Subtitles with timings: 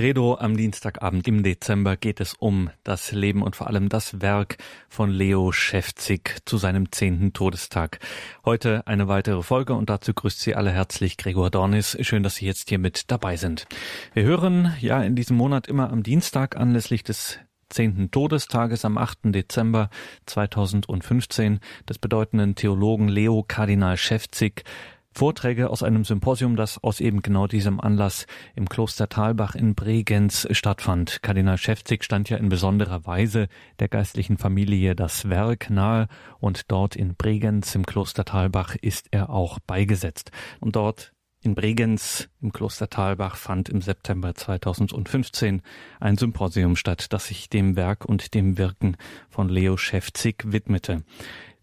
[0.00, 4.56] Credo am Dienstagabend im Dezember geht es um das Leben und vor allem das Werk
[4.88, 7.98] von Leo Schäfzig zu seinem zehnten Todestag.
[8.42, 11.98] Heute eine weitere Folge und dazu grüßt Sie alle herzlich Gregor Dornis.
[12.00, 13.66] Schön, dass Sie jetzt hier mit dabei sind.
[14.14, 17.38] Wir hören ja in diesem Monat immer am Dienstag anlässlich des
[17.68, 19.18] zehnten Todestages am 8.
[19.24, 19.90] Dezember
[20.24, 24.64] 2015 des bedeutenden Theologen Leo Kardinal Schäfzig
[25.12, 30.46] Vorträge aus einem Symposium, das aus eben genau diesem Anlass im Kloster Talbach in Bregenz
[30.52, 31.22] stattfand.
[31.22, 33.48] Kardinal Schäfzig stand ja in besonderer Weise
[33.80, 36.06] der geistlichen Familie das Werk nahe
[36.38, 40.30] und dort in Bregenz im Kloster Talbach ist er auch beigesetzt.
[40.60, 45.62] Und dort in Bregenz im Kloster Talbach fand im September 2015
[45.98, 48.98] ein Symposium statt, das sich dem Werk und dem Wirken
[49.30, 51.02] von Leo Schäfzig widmete.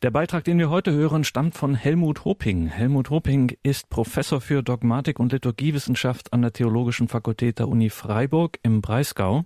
[0.03, 2.67] Der Beitrag, den wir heute hören, stammt von Helmut Hopping.
[2.67, 8.59] Helmut Hopping ist Professor für Dogmatik und Liturgiewissenschaft an der Theologischen Fakultät der Uni Freiburg
[8.61, 9.45] im Breisgau.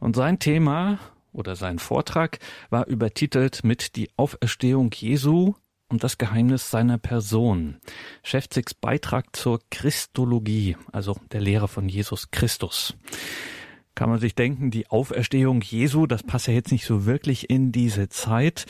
[0.00, 0.98] Und sein Thema
[1.32, 5.54] oder sein Vortrag war übertitelt mit Die Auferstehung Jesu
[5.88, 7.76] und das Geheimnis seiner Person.
[8.24, 12.96] Schäfzigs Beitrag zur Christologie, also der Lehre von Jesus Christus
[13.94, 17.72] kann man sich denken, die Auferstehung Jesu, das passt ja jetzt nicht so wirklich in
[17.72, 18.66] diese Zeit.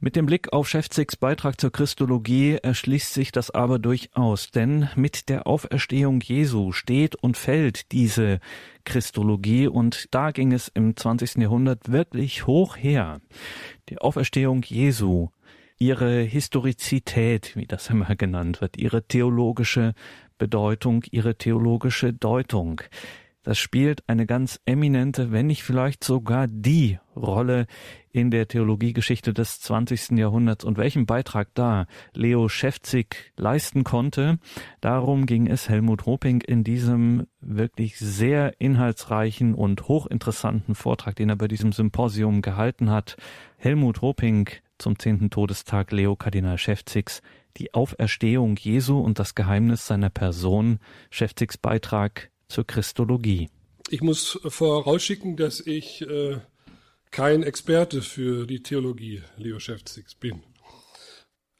[0.00, 5.28] Mit dem Blick auf Schäfzigs Beitrag zur Christologie erschließt sich das aber durchaus, denn mit
[5.28, 8.40] der Auferstehung Jesu steht und fällt diese
[8.84, 11.36] Christologie und da ging es im 20.
[11.36, 13.20] Jahrhundert wirklich hoch her.
[13.90, 15.28] Die Auferstehung Jesu,
[15.78, 19.94] ihre Historizität, wie das immer genannt wird, ihre theologische
[20.38, 22.80] Bedeutung, ihre theologische Deutung.
[23.42, 27.66] Das spielt eine ganz eminente, wenn nicht vielleicht sogar die Rolle
[28.12, 30.18] in der Theologiegeschichte des 20.
[30.18, 34.38] Jahrhunderts und welchen Beitrag da Leo Schäfzig leisten konnte.
[34.80, 41.36] Darum ging es Helmut Hoping in diesem wirklich sehr inhaltsreichen und hochinteressanten Vortrag, den er
[41.36, 43.16] bei diesem Symposium gehalten hat.
[43.56, 44.48] Helmut Hoping
[44.78, 47.22] zum zehnten Todestag Leo Kardinal Schäfzigs,
[47.56, 50.78] die Auferstehung Jesu und das Geheimnis seiner Person,
[51.10, 53.48] Schäfzigs Beitrag zur Christologie.
[53.88, 56.38] Ich muss vorausschicken, dass ich äh,
[57.10, 60.42] kein Experte für die Theologie Leo Schäfzigs bin.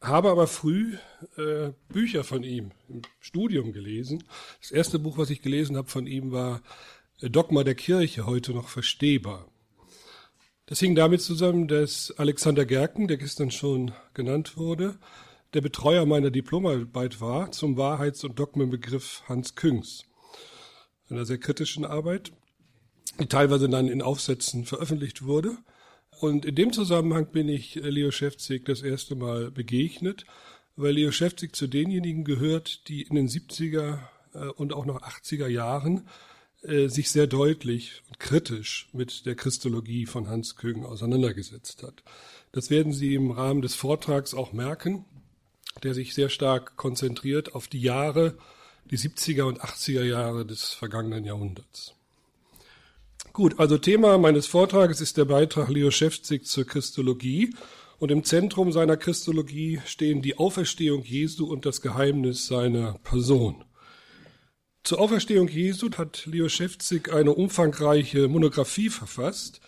[0.00, 0.97] Habe aber früh
[1.36, 4.25] äh, Bücher von ihm im Studium gelesen.
[4.60, 6.62] Das erste Buch, was ich gelesen habe von ihm, war
[7.20, 9.47] äh, Dogma der Kirche, heute noch verstehbar.
[10.66, 14.98] Das hing damit zusammen, dass Alexander Gerken, der gestern schon genannt wurde,
[15.54, 20.06] der Betreuer meiner Diplomarbeit war zum Wahrheits- und Dogmenbegriff Hans Küngs
[21.12, 22.32] einer sehr kritischen Arbeit,
[23.20, 25.56] die teilweise dann in Aufsätzen veröffentlicht wurde.
[26.20, 30.24] Und in dem Zusammenhang bin ich Leo Schäfzig das erste Mal begegnet,
[30.76, 33.98] weil Leo Schäfzig zu denjenigen gehört, die in den 70er
[34.34, 36.08] äh, und auch noch 80er Jahren
[36.62, 42.02] äh, sich sehr deutlich und kritisch mit der Christologie von Hans Kögen auseinandergesetzt hat.
[42.52, 45.04] Das werden Sie im Rahmen des Vortrags auch merken,
[45.82, 48.36] der sich sehr stark konzentriert auf die Jahre
[48.92, 51.94] die 70er und 80er Jahre des vergangenen Jahrhunderts.
[53.32, 57.54] Gut, also Thema meines Vortrages ist der Beitrag Leo Schäfzig zur Christologie
[57.98, 63.64] und im Zentrum seiner Christologie stehen die Auferstehung Jesu und das Geheimnis seiner Person.
[64.84, 69.62] Zur Auferstehung Jesu hat Leo Schäfzig eine umfangreiche Monographie verfasst,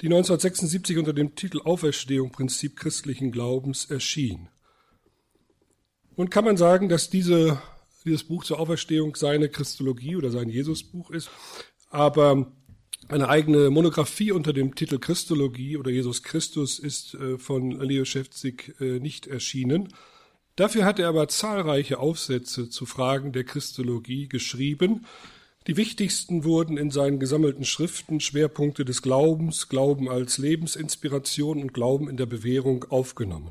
[0.00, 4.48] die 1976 unter dem Titel Auferstehung Prinzip christlichen Glaubens erschien.
[6.14, 7.60] Und kann man sagen, dass diese
[8.04, 11.30] dieses Buch zur Auferstehung seine Christologie oder sein Jesusbuch ist.
[11.90, 12.52] Aber
[13.08, 18.74] eine eigene Monographie unter dem Titel Christologie oder Jesus Christus ist äh, von Leo Schäfzig
[18.80, 19.88] äh, nicht erschienen.
[20.56, 25.06] Dafür hat er aber zahlreiche Aufsätze zu Fragen der Christologie geschrieben.
[25.66, 32.08] Die wichtigsten wurden in seinen gesammelten Schriften Schwerpunkte des Glaubens, Glauben als Lebensinspiration und Glauben
[32.08, 33.50] in der Bewährung aufgenommen.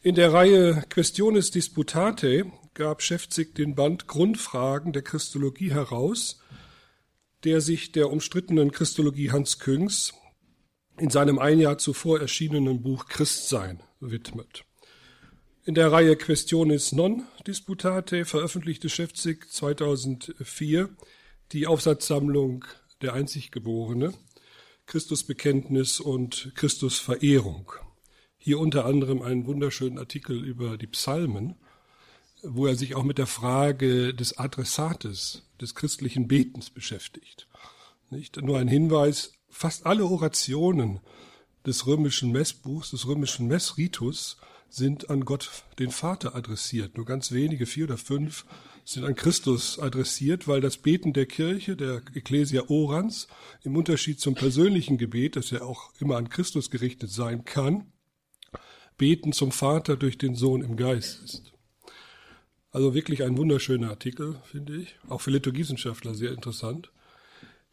[0.00, 6.38] In der Reihe Questiones Disputate gab Schäfzig den Band Grundfragen der Christologie heraus,
[7.42, 10.14] der sich der umstrittenen Christologie Hans Küngs
[10.98, 14.64] in seinem ein Jahr zuvor erschienenen Buch Christsein widmet.
[15.64, 20.90] In der Reihe Questiones non disputate veröffentlichte Schäfzig 2004
[21.50, 22.64] die Aufsatzsammlung
[23.02, 24.14] Der Einziggeborene,
[24.86, 27.72] Christusbekenntnis und Christusverehrung.
[28.38, 31.56] Hier unter anderem einen wunderschönen Artikel über die Psalmen,
[32.42, 37.48] wo er sich auch mit der Frage des Adressates, des christlichen Betens beschäftigt.
[38.10, 38.40] Nicht?
[38.40, 41.00] Nur ein Hinweis, fast alle Orationen
[41.66, 44.38] des römischen Messbuchs, des römischen Messritus
[44.70, 46.96] sind an Gott, den Vater, adressiert.
[46.96, 48.44] Nur ganz wenige, vier oder fünf,
[48.84, 53.28] sind an Christus adressiert, weil das Beten der Kirche, der Ecclesia Orans,
[53.62, 57.92] im Unterschied zum persönlichen Gebet, das ja auch immer an Christus gerichtet sein kann,
[58.98, 61.52] Beten zum Vater durch den Sohn im Geist ist.
[62.70, 64.98] Also wirklich ein wunderschöner Artikel, finde ich.
[65.08, 66.90] Auch für Liturgiewissenschaftler sehr interessant.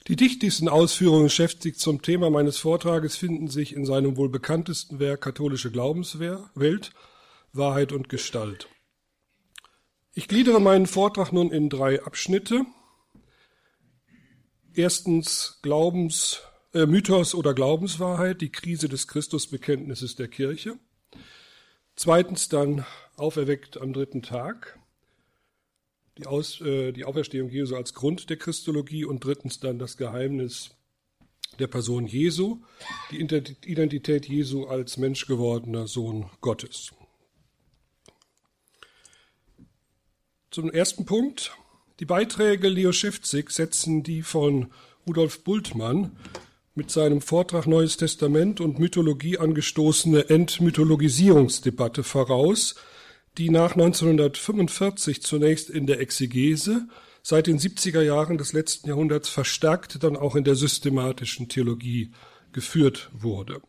[0.08, 5.22] Die dichtigsten Ausführungen Schäftig zum Thema meines Vortrages finden sich in seinem wohl bekanntesten Werk
[5.22, 6.92] Katholische Glaubenswelt,
[7.54, 8.70] Wahrheit und Gestalt.
[10.14, 12.66] Ich gliedere meinen Vortrag nun in drei Abschnitte.
[14.74, 16.42] Erstens Glaubens,
[16.74, 20.78] äh, Mythos oder Glaubenswahrheit, die Krise des Christusbekenntnisses der Kirche.
[21.96, 24.78] Zweitens dann auferweckt am dritten Tag,
[26.18, 30.72] die, Aus, äh, die Auferstehung Jesu als Grund der Christologie und drittens dann das Geheimnis
[31.60, 32.62] der Person Jesu,
[33.12, 36.94] die Identität Jesu als menschgewordener Sohn Gottes.
[40.52, 41.56] Zum ersten Punkt.
[42.00, 44.72] Die Beiträge Leo Schäfzig setzen die von
[45.08, 46.18] Rudolf Bultmann
[46.76, 52.76] mit seinem Vortrag Neues Testament und Mythologie angestoßene Entmythologisierungsdebatte voraus,
[53.38, 56.88] die nach 1945 zunächst in der Exegese,
[57.24, 62.12] seit den 70er Jahren des letzten Jahrhunderts verstärkt dann auch in der systematischen Theologie
[62.52, 63.62] geführt wurde.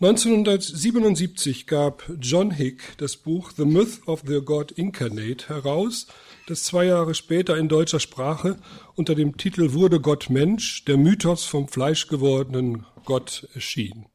[0.00, 6.06] 1977 gab John Hick das Buch The Myth of the God Incarnate heraus,
[6.48, 8.56] das zwei Jahre später in deutscher Sprache
[8.94, 14.06] unter dem Titel Wurde Gott Mensch, der Mythos vom fleischgewordenen Gott erschien.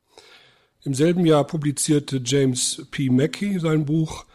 [0.84, 3.10] Im selben Jahr publizierte James P.
[3.10, 4.26] Mackey sein Buch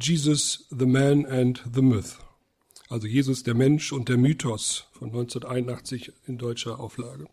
[0.00, 2.18] Jesus, the Man and the Myth,
[2.88, 7.26] also Jesus, der Mensch und der Mythos von 1981 in deutscher Auflage.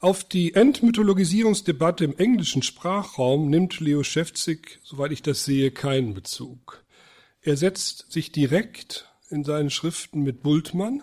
[0.00, 6.84] Auf die Entmythologisierungsdebatte im englischen Sprachraum nimmt Leo Schäfzig, soweit ich das sehe, keinen Bezug.
[7.42, 11.02] Er setzt sich direkt in seinen Schriften mit Bultmann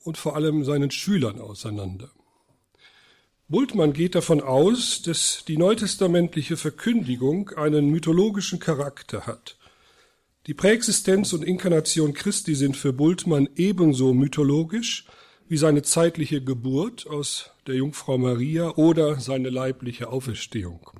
[0.00, 2.10] und vor allem seinen Schülern auseinander.
[3.48, 9.56] Bultmann geht davon aus, dass die neutestamentliche Verkündigung einen mythologischen Charakter hat.
[10.46, 15.04] Die Präexistenz und Inkarnation Christi sind für Bultmann ebenso mythologisch
[15.48, 20.90] wie seine zeitliche Geburt aus der Jungfrau Maria oder seine leibliche Auferstehung.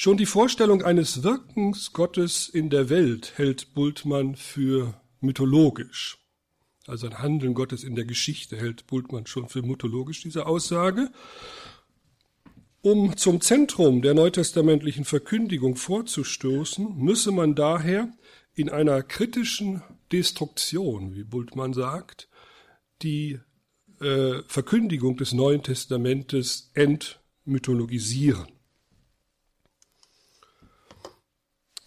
[0.00, 6.18] Schon die Vorstellung eines Wirkens Gottes in der Welt hält Bultmann für mythologisch.
[6.86, 11.10] Also ein Handeln Gottes in der Geschichte hält Bultmann schon für mythologisch, diese Aussage.
[12.80, 18.08] Um zum Zentrum der neutestamentlichen Verkündigung vorzustoßen, müsse man daher
[18.54, 22.28] in einer kritischen Destruktion, wie Bultmann sagt,
[23.02, 23.40] die
[24.00, 28.57] äh, Verkündigung des Neuen Testamentes entmythologisieren.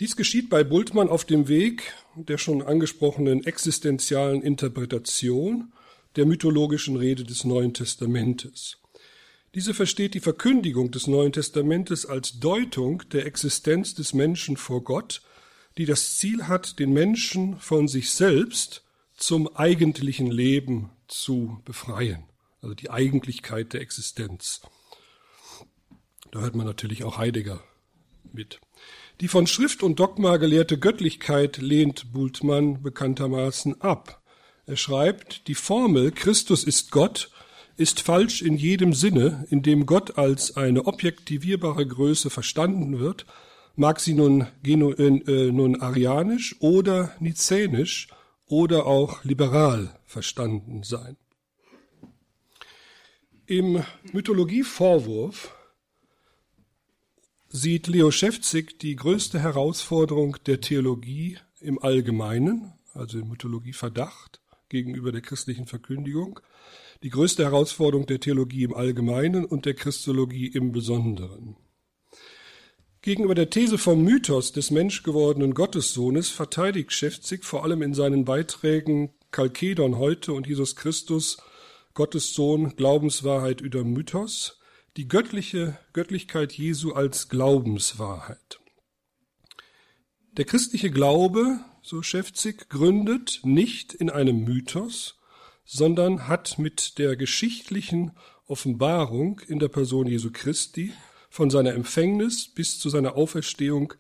[0.01, 5.71] Dies geschieht bei Bultmann auf dem Weg der schon angesprochenen existenzialen Interpretation
[6.15, 8.79] der mythologischen Rede des Neuen Testamentes.
[9.53, 15.21] Diese versteht die Verkündigung des Neuen Testamentes als Deutung der Existenz des Menschen vor Gott,
[15.77, 18.83] die das Ziel hat, den Menschen von sich selbst
[19.15, 22.23] zum eigentlichen Leben zu befreien,
[22.63, 24.61] also die Eigentlichkeit der Existenz.
[26.31, 27.63] Da hört man natürlich auch Heidegger
[28.33, 28.59] mit.
[29.21, 34.23] Die von Schrift und Dogma gelehrte Göttlichkeit lehnt Bultmann bekanntermaßen ab.
[34.65, 37.29] Er schreibt, die Formel Christus ist Gott
[37.77, 43.27] ist falsch in jedem Sinne, in dem Gott als eine objektivierbare Größe verstanden wird,
[43.75, 48.07] mag sie nun, äh, nun arianisch oder nizänisch
[48.47, 51.15] oder auch liberal verstanden sein.
[53.45, 55.53] Im Mythologievorwurf
[57.53, 64.39] sieht Leo Schäfzig die größte Herausforderung der Theologie im Allgemeinen, also im Mythologieverdacht
[64.69, 66.39] gegenüber der christlichen Verkündigung,
[67.03, 71.57] die größte Herausforderung der Theologie im Allgemeinen und der Christologie im Besonderen.
[73.01, 79.11] Gegenüber der These vom Mythos des menschgewordenen Gottessohnes verteidigt Schäfzig vor allem in seinen Beiträgen
[79.35, 81.37] Chalkedon heute und Jesus Christus,
[81.95, 84.60] Gottes Sohn, Glaubenswahrheit über Mythos,
[84.97, 88.59] die göttliche Göttlichkeit Jesu als Glaubenswahrheit.
[90.33, 95.19] Der christliche Glaube, so Schäfzig, gründet nicht in einem Mythos,
[95.65, 98.11] sondern hat mit der geschichtlichen
[98.45, 100.93] Offenbarung in der Person Jesu Christi
[101.29, 103.93] von seiner Empfängnis bis zu seiner Auferstehung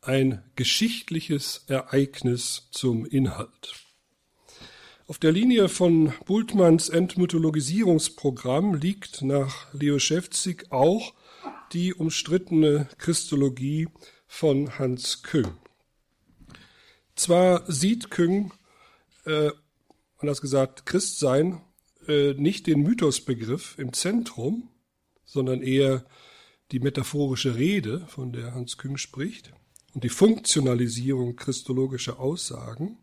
[0.00, 3.91] ein geschichtliches Ereignis zum Inhalt.
[5.12, 11.12] Auf der Linie von Bultmanns Entmythologisierungsprogramm liegt nach Leo Schäfzig auch
[11.74, 13.90] die umstrittene Christologie
[14.26, 15.52] von Hans Küng.
[17.14, 18.54] Zwar sieht Küng,
[19.26, 19.50] äh,
[20.16, 21.60] anders gesagt, Christsein
[22.08, 24.70] äh, nicht den Mythosbegriff im Zentrum,
[25.26, 26.06] sondern eher
[26.70, 29.52] die metaphorische Rede, von der Hans Küng spricht,
[29.92, 33.01] und die Funktionalisierung christologischer Aussagen.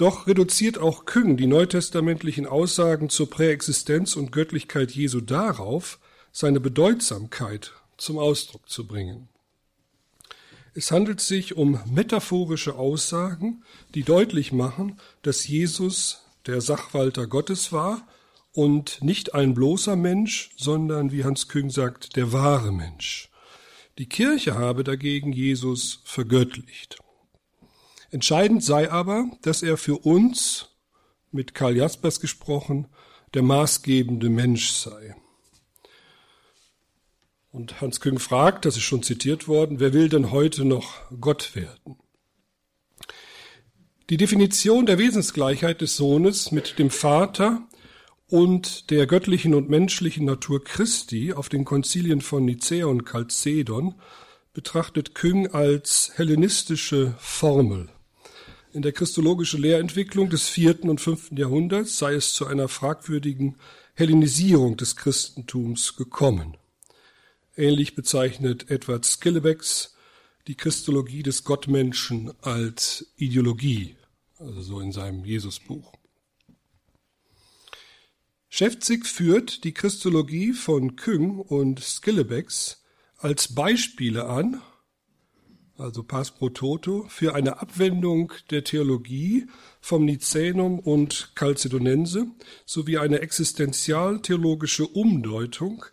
[0.00, 5.98] Doch reduziert auch Küng die neutestamentlichen Aussagen zur Präexistenz und Göttlichkeit Jesu darauf,
[6.32, 9.28] seine Bedeutsamkeit zum Ausdruck zu bringen.
[10.72, 13.62] Es handelt sich um metaphorische Aussagen,
[13.94, 18.08] die deutlich machen, dass Jesus der Sachwalter Gottes war
[18.54, 23.28] und nicht ein bloßer Mensch, sondern, wie Hans Küng sagt, der wahre Mensch.
[23.98, 26.96] Die Kirche habe dagegen Jesus vergöttlicht.
[28.10, 30.66] Entscheidend sei aber, dass er für uns,
[31.30, 32.88] mit Karl Jaspers gesprochen,
[33.34, 35.14] der maßgebende Mensch sei.
[37.52, 41.54] Und Hans Küng fragt, das ist schon zitiert worden, wer will denn heute noch Gott
[41.54, 41.96] werden?
[44.08, 47.62] Die Definition der Wesensgleichheit des Sohnes mit dem Vater
[48.26, 53.94] und der göttlichen und menschlichen Natur Christi auf den Konzilien von Nicäa und Chalcedon
[54.52, 57.88] betrachtet Küng als hellenistische Formel.
[58.72, 63.56] In der christologischen Lehrentwicklung des vierten und fünften Jahrhunderts sei es zu einer fragwürdigen
[63.94, 66.56] Hellenisierung des Christentums gekommen.
[67.56, 69.96] Ähnlich bezeichnet Edward Skillebecks
[70.46, 73.96] die Christologie des Gottmenschen als Ideologie,
[74.38, 75.92] also so in seinem Jesusbuch.
[78.48, 82.84] Schäfzig führt die Christologie von Küng und Skillebecks
[83.18, 84.62] als Beispiele an,
[85.80, 89.46] also Pass pro Toto, für eine Abwendung der Theologie
[89.80, 92.26] vom Nizänum und Chalcedonense
[92.66, 95.84] sowie eine existenzial-theologische Umdeutung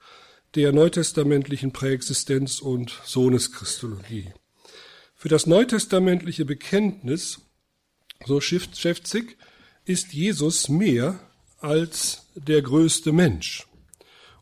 [0.55, 4.31] der neutestamentlichen Präexistenz und Sohneschristologie.
[5.15, 7.39] Für das neutestamentliche Bekenntnis,
[8.25, 9.37] so Schäfzig,
[9.85, 11.19] ist Jesus mehr
[11.59, 13.67] als der größte Mensch.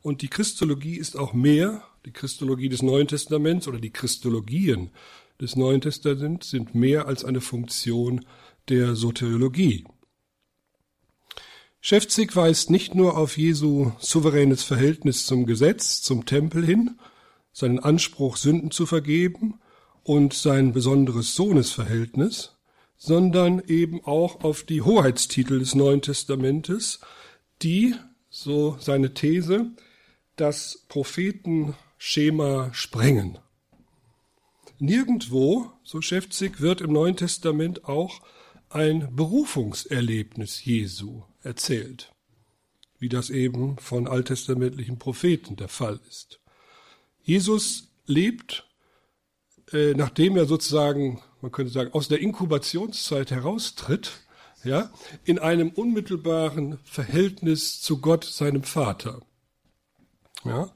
[0.01, 4.91] Und die Christologie ist auch mehr, die Christologie des Neuen Testaments oder die Christologien
[5.41, 8.25] des Neuen Testaments sind mehr als eine Funktion
[8.69, 9.85] der Soteriologie.
[11.81, 16.97] Schäfzig weist nicht nur auf Jesu souveränes Verhältnis zum Gesetz, zum Tempel hin,
[17.51, 19.59] seinen Anspruch, Sünden zu vergeben
[20.03, 22.57] und sein besonderes Sohnesverhältnis,
[22.97, 27.01] sondern eben auch auf die Hoheitstitel des Neuen Testamentes,
[27.61, 27.93] die,
[28.29, 29.71] so seine These,
[30.35, 33.37] das Prophetenschema sprengen.
[34.79, 38.21] Nirgendwo, so Schäfzig, wird im Neuen Testament auch
[38.69, 42.13] ein Berufungserlebnis Jesu erzählt,
[42.99, 46.41] wie das eben von alttestamentlichen Propheten der Fall ist.
[47.23, 48.67] Jesus lebt,
[49.71, 54.11] äh, nachdem er sozusagen, man könnte sagen, aus der Inkubationszeit heraustritt,
[54.63, 54.91] ja,
[55.23, 59.21] in einem unmittelbaren Verhältnis zu Gott, seinem Vater.
[60.43, 60.71] Ja,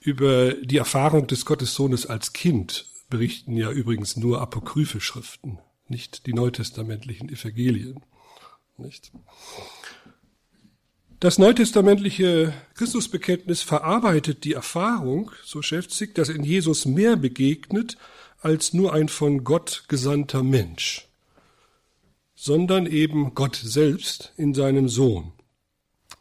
[0.00, 6.34] über die Erfahrung des Gottessohnes als Kind berichten ja übrigens nur apokryphe Schriften, nicht die
[6.34, 8.04] neutestamentlichen Evangelien.
[8.76, 9.12] Nicht?
[11.20, 17.98] Das neutestamentliche Christusbekenntnis verarbeitet die Erfahrung, so Schäfzig, dass in Jesus mehr begegnet
[18.40, 21.08] als nur ein von Gott gesandter Mensch,
[22.36, 25.32] sondern eben Gott selbst in seinem Sohn.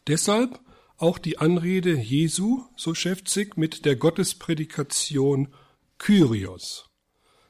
[0.08, 0.60] Deshalb
[0.98, 5.50] auch die Anrede Jesu, so Schäfzig, mit der Gottesprädikation
[5.98, 6.90] Kyrios,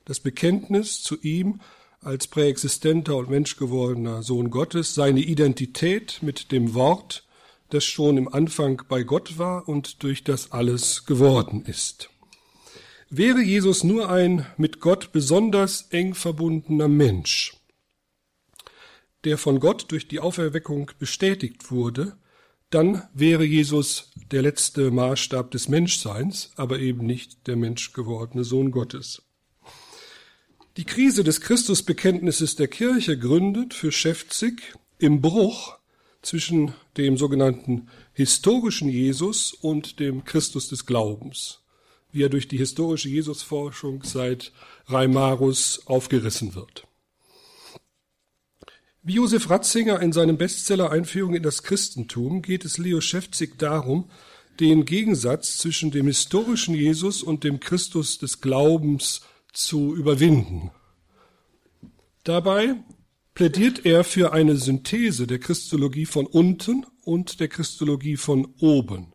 [0.05, 1.61] das Bekenntnis zu ihm
[2.01, 7.27] als präexistenter und menschgewordener Sohn Gottes, seine Identität mit dem Wort,
[7.69, 12.09] das schon im Anfang bei Gott war und durch das alles geworden ist.
[13.09, 17.57] Wäre Jesus nur ein mit Gott besonders eng verbundener Mensch,
[19.23, 22.17] der von Gott durch die Auferweckung bestätigt wurde,
[22.69, 29.21] dann wäre Jesus der letzte Maßstab des Menschseins, aber eben nicht der menschgewordene Sohn Gottes.
[30.75, 35.77] Die Krise des Christusbekenntnisses der Kirche gründet für Schäfzig im Bruch
[36.21, 41.62] zwischen dem sogenannten historischen Jesus und dem Christus des Glaubens,
[42.12, 44.51] wie er durch die historische Jesusforschung seit
[44.88, 46.86] Reimarus aufgerissen wird.
[49.07, 54.09] Wie Josef Ratzinger in seinem Bestseller Einführung in das Christentum geht es Leo Schäfzig darum,
[54.59, 59.21] den Gegensatz zwischen dem historischen Jesus und dem Christus des Glaubens
[59.53, 60.71] zu überwinden.
[62.25, 62.75] Dabei
[63.33, 69.13] plädiert er für eine Synthese der Christologie von unten und der Christologie von oben.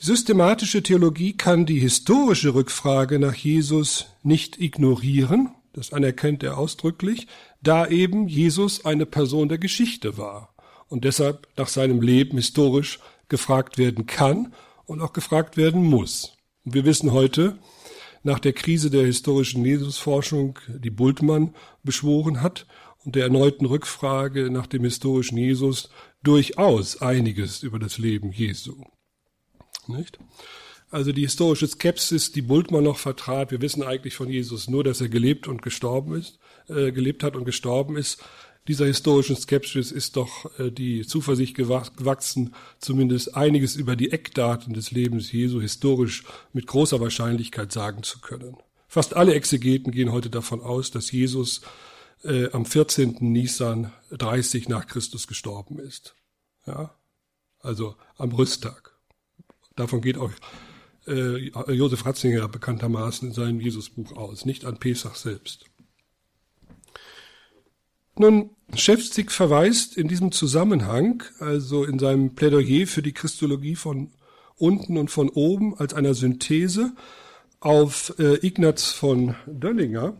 [0.00, 7.28] Die systematische Theologie kann die historische Rückfrage nach Jesus nicht ignorieren, das anerkennt er ausdrücklich,
[7.62, 10.54] da eben Jesus eine Person der Geschichte war
[10.88, 14.52] und deshalb nach seinem Leben historisch gefragt werden kann
[14.84, 16.36] und auch gefragt werden muss.
[16.64, 17.58] Und wir wissen heute,
[18.24, 22.66] nach der Krise der historischen Jesusforschung, die Bultmann beschworen hat,
[23.04, 25.90] und der erneuten Rückfrage nach dem historischen Jesus
[26.22, 28.84] durchaus einiges über das Leben Jesu.
[29.88, 30.18] Nicht?
[30.90, 35.00] Also die historische Skepsis, die Bultmann noch vertrat, wir wissen eigentlich von Jesus nur, dass
[35.00, 36.38] er gelebt und gestorben ist,
[36.76, 38.22] äh, gelebt hat und gestorben ist,
[38.68, 44.92] dieser historischen Skepsis ist doch äh, die Zuversicht gewachsen, zumindest einiges über die Eckdaten des
[44.92, 48.56] Lebens Jesu historisch mit großer Wahrscheinlichkeit sagen zu können.
[48.86, 51.62] Fast alle Exegeten gehen heute davon aus, dass Jesus
[52.22, 53.16] äh, am 14.
[53.20, 56.14] Nisan 30 nach Christus gestorben ist.
[56.66, 56.94] Ja,
[57.58, 58.92] also am Rüsttag.
[59.74, 60.30] Davon geht auch
[61.08, 65.64] äh, Josef Ratzinger bekanntermaßen in seinem Jesusbuch aus, nicht an Pesach selbst.
[68.16, 74.12] Nun, Schäfzig verweist in diesem Zusammenhang, also in seinem Plädoyer für die Christologie von
[74.56, 76.94] unten und von oben als einer Synthese,
[77.60, 80.16] auf äh, Ignaz von Döllinger,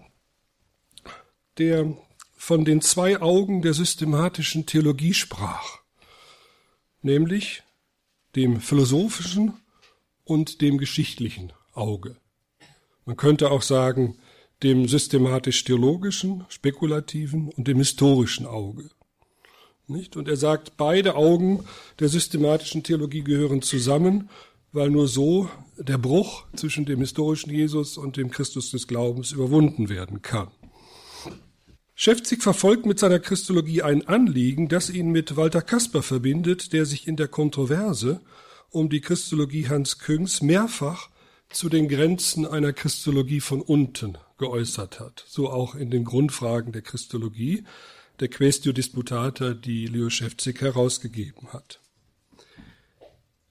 [1.58, 1.96] der
[2.36, 5.78] von den zwei Augen der systematischen Theologie sprach,
[7.02, 7.62] nämlich
[8.36, 9.54] dem philosophischen
[10.24, 12.16] und dem geschichtlichen Auge.
[13.04, 14.18] Man könnte auch sagen,
[14.62, 18.90] dem systematisch-theologischen, spekulativen und dem historischen Auge.
[19.88, 20.16] Nicht?
[20.16, 21.64] Und er sagt, beide Augen
[21.98, 24.30] der systematischen Theologie gehören zusammen,
[24.72, 29.88] weil nur so der Bruch zwischen dem historischen Jesus und dem Christus des Glaubens überwunden
[29.88, 30.48] werden kann.
[31.94, 37.06] Schäfzig verfolgt mit seiner Christologie ein Anliegen, das ihn mit Walter Kasper verbindet, der sich
[37.06, 38.20] in der Kontroverse
[38.70, 41.10] um die Christologie Hans Küngs mehrfach
[41.50, 46.82] zu den Grenzen einer Christologie von unten geäußert hat, so auch in den Grundfragen der
[46.82, 47.62] Christologie,
[48.18, 51.78] der Quaestio Disputata, die Leo Schäfzig herausgegeben hat.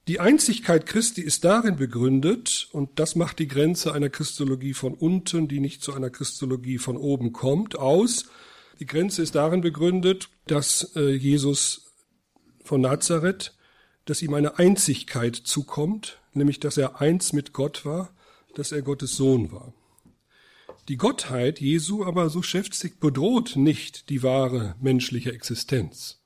[0.09, 5.47] Die Einzigkeit Christi ist darin begründet, und das macht die Grenze einer Christologie von unten,
[5.47, 8.25] die nicht zu einer Christologie von oben kommt, aus.
[8.81, 11.93] Die Grenze ist darin begründet, dass äh, Jesus
[12.65, 13.53] von Nazareth,
[14.03, 18.13] dass ihm eine Einzigkeit zukommt, nämlich dass er eins mit Gott war,
[18.55, 19.73] dass er Gottes Sohn war.
[20.87, 26.19] Die Gottheit Jesu aber, so schäftig, bedroht nicht die wahre menschliche Existenz.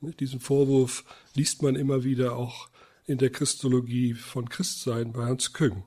[0.00, 2.68] Diesen Vorwurf liest man immer wieder auch
[3.04, 5.84] in der Christologie von Christsein bei Hans Küng.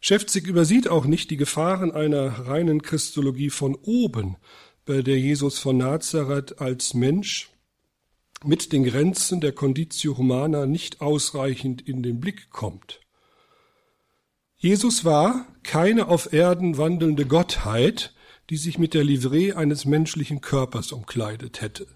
[0.00, 4.36] Schäfzig übersieht auch nicht die Gefahren einer reinen Christologie von oben,
[4.84, 7.50] bei der Jesus von Nazareth als Mensch
[8.44, 13.00] mit den Grenzen der Conditio Humana nicht ausreichend in den Blick kommt.
[14.56, 18.14] Jesus war keine auf Erden wandelnde Gottheit,
[18.50, 21.86] die sich mit der Livree eines menschlichen Körpers umkleidet hätte.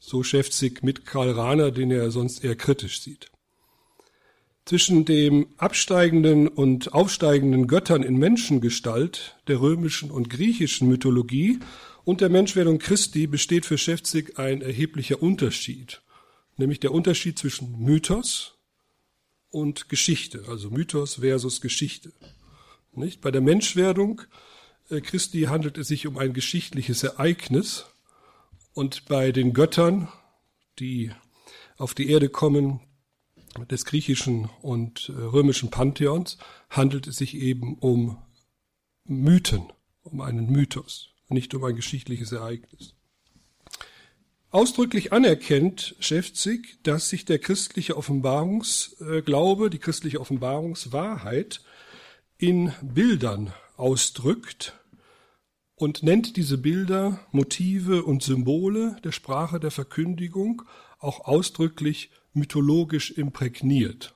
[0.00, 3.30] So schäftig mit Karl Rahner, den er sonst eher kritisch sieht.
[4.64, 11.60] Zwischen dem absteigenden und aufsteigenden Göttern in Menschengestalt der römischen und griechischen Mythologie
[12.04, 16.02] und der Menschwerdung Christi besteht für Schäfzig ein erheblicher Unterschied,
[16.56, 18.58] nämlich der Unterschied zwischen Mythos
[19.48, 22.12] und Geschichte, also Mythos versus Geschichte.
[22.92, 23.20] Nicht?
[23.20, 24.22] Bei der Menschwerdung
[24.90, 27.86] äh, Christi handelt es sich um ein geschichtliches Ereignis
[28.72, 30.08] und bei den Göttern,
[30.78, 31.12] die
[31.76, 32.80] auf die Erde kommen,
[33.70, 36.38] des griechischen und äh, römischen Pantheons,
[36.70, 38.18] handelt es sich eben um
[39.04, 39.72] Mythen,
[40.02, 42.94] um einen Mythos, nicht um ein geschichtliches Ereignis.
[44.50, 51.60] Ausdrücklich anerkennt Schäfzig, dass sich der christliche Offenbarungsglaube, die christliche Offenbarungswahrheit
[52.38, 54.78] in Bildern ausdrückt
[55.74, 60.62] und nennt diese Bilder Motive und Symbole der Sprache der Verkündigung
[60.98, 64.14] auch ausdrücklich mythologisch imprägniert.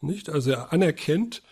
[0.00, 0.28] Nicht?
[0.28, 1.42] Also er anerkennt,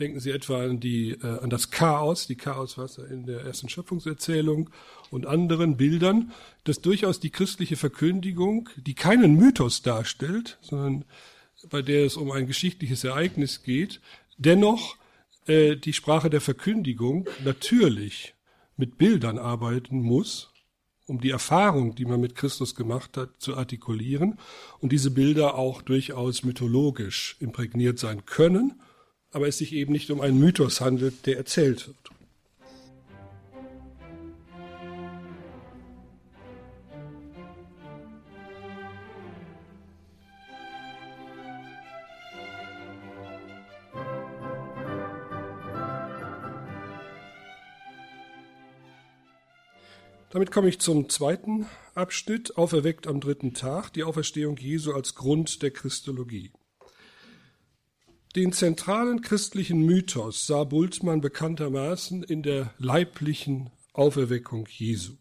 [0.00, 4.70] Denken Sie etwa an, die, äh, an das Chaos, die Chaoswasser in der ersten Schöpfungserzählung
[5.10, 6.32] und anderen Bildern,
[6.64, 11.04] dass durchaus die christliche Verkündigung, die keinen Mythos darstellt, sondern
[11.70, 14.00] bei der es um ein geschichtliches Ereignis geht,
[14.36, 14.96] dennoch
[15.46, 18.34] äh, die Sprache der Verkündigung natürlich
[18.76, 20.52] mit Bildern arbeiten muss,
[21.06, 24.38] um die Erfahrung, die man mit Christus gemacht hat, zu artikulieren
[24.80, 28.80] und diese Bilder auch durchaus mythologisch imprägniert sein können
[29.34, 31.96] aber es sich eben nicht um einen Mythos handelt, der erzählt wird.
[50.34, 55.62] Damit komme ich zum zweiten Abschnitt, auferweckt am dritten Tag, die Auferstehung Jesu als Grund
[55.62, 56.50] der Christologie.
[58.34, 65.12] Den zentralen christlichen Mythos sah Bultmann bekanntermaßen in der leiblichen Auferweckung Jesu.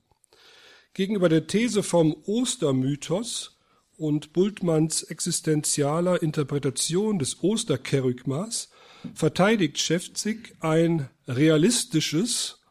[0.96, 3.60] Gegenüber der These vom Ostermythos
[3.98, 8.72] und Bultmanns existenzialer Interpretation des Osterkerygmas
[9.14, 12.63] verteidigt Schäfzig ein realistisches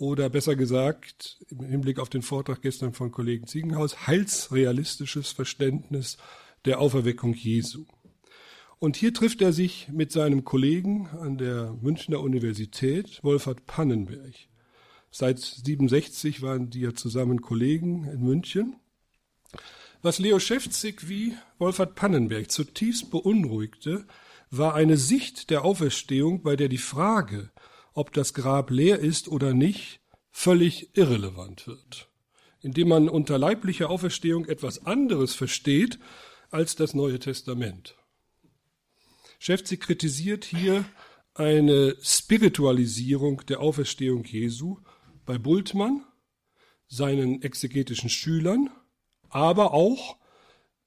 [0.00, 6.16] oder besser gesagt, im Hinblick auf den Vortrag gestern von Kollegen Ziegenhaus, heilsrealistisches Verständnis
[6.64, 7.84] der Auferweckung Jesu.
[8.78, 14.34] Und hier trifft er sich mit seinem Kollegen an der Münchner Universität, Wolfhard Pannenberg.
[15.10, 18.76] Seit 67 waren die ja zusammen Kollegen in München.
[20.00, 24.06] Was Leo Schäfzig wie Wolfhard Pannenberg zutiefst beunruhigte,
[24.50, 27.50] war eine Sicht der Auferstehung, bei der die Frage,
[27.94, 30.00] ob das Grab leer ist oder nicht,
[30.30, 32.08] völlig irrelevant wird,
[32.60, 35.98] indem man unter leiblicher Auferstehung etwas anderes versteht
[36.50, 37.96] als das Neue Testament.
[39.38, 40.84] Schäfzig kritisiert hier
[41.34, 44.78] eine Spiritualisierung der Auferstehung Jesu
[45.24, 46.04] bei Bultmann,
[46.88, 48.68] seinen exegetischen Schülern,
[49.28, 50.16] aber auch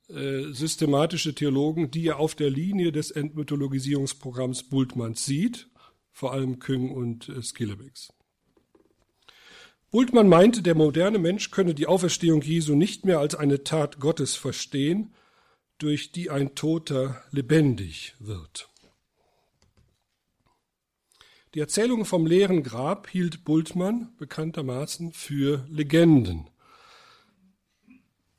[0.09, 5.69] äh, systematische Theologen, die er auf der Linie des Entmythologisierungsprogramms Bultmanns sieht,
[6.13, 8.13] vor allem Küng und äh, Skillebecks.
[9.91, 14.35] Bultmann meinte, der moderne Mensch könne die Auferstehung Jesu nicht mehr als eine Tat Gottes
[14.35, 15.13] verstehen,
[15.77, 18.69] durch die ein Toter lebendig wird.
[21.53, 26.49] Die Erzählung vom leeren Grab hielt Bultmann bekanntermaßen für Legenden.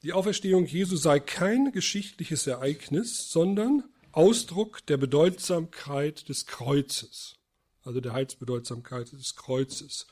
[0.03, 7.37] Die Auferstehung Jesu sei kein geschichtliches Ereignis, sondern Ausdruck der Bedeutsamkeit des Kreuzes,
[7.85, 10.07] also der Heilsbedeutsamkeit des Kreuzes.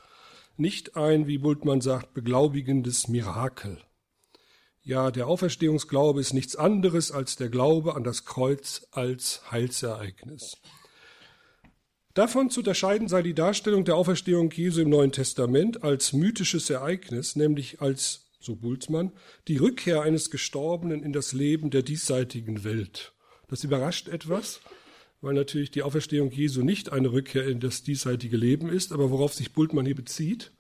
[0.57, 3.79] Nicht ein, wie Bultmann sagt, beglaubigendes Mirakel.
[4.83, 10.57] Ja, der Auferstehungsglaube ist nichts anderes als der Glaube an das Kreuz als Heilsereignis.
[12.15, 17.37] Davon zu unterscheiden sei die Darstellung der Auferstehung Jesu im Neuen Testament als mythisches Ereignis,
[17.37, 19.13] nämlich als, so Bulzmann,
[19.49, 23.13] die Rückkehr eines Gestorbenen in das Leben der diesseitigen Welt.
[23.49, 24.61] Das überrascht etwas,
[25.23, 29.33] weil natürlich die Auferstehung Jesu nicht eine Rückkehr in das diesseitige Leben ist, aber worauf
[29.33, 30.53] sich Bultmann hier bezieht,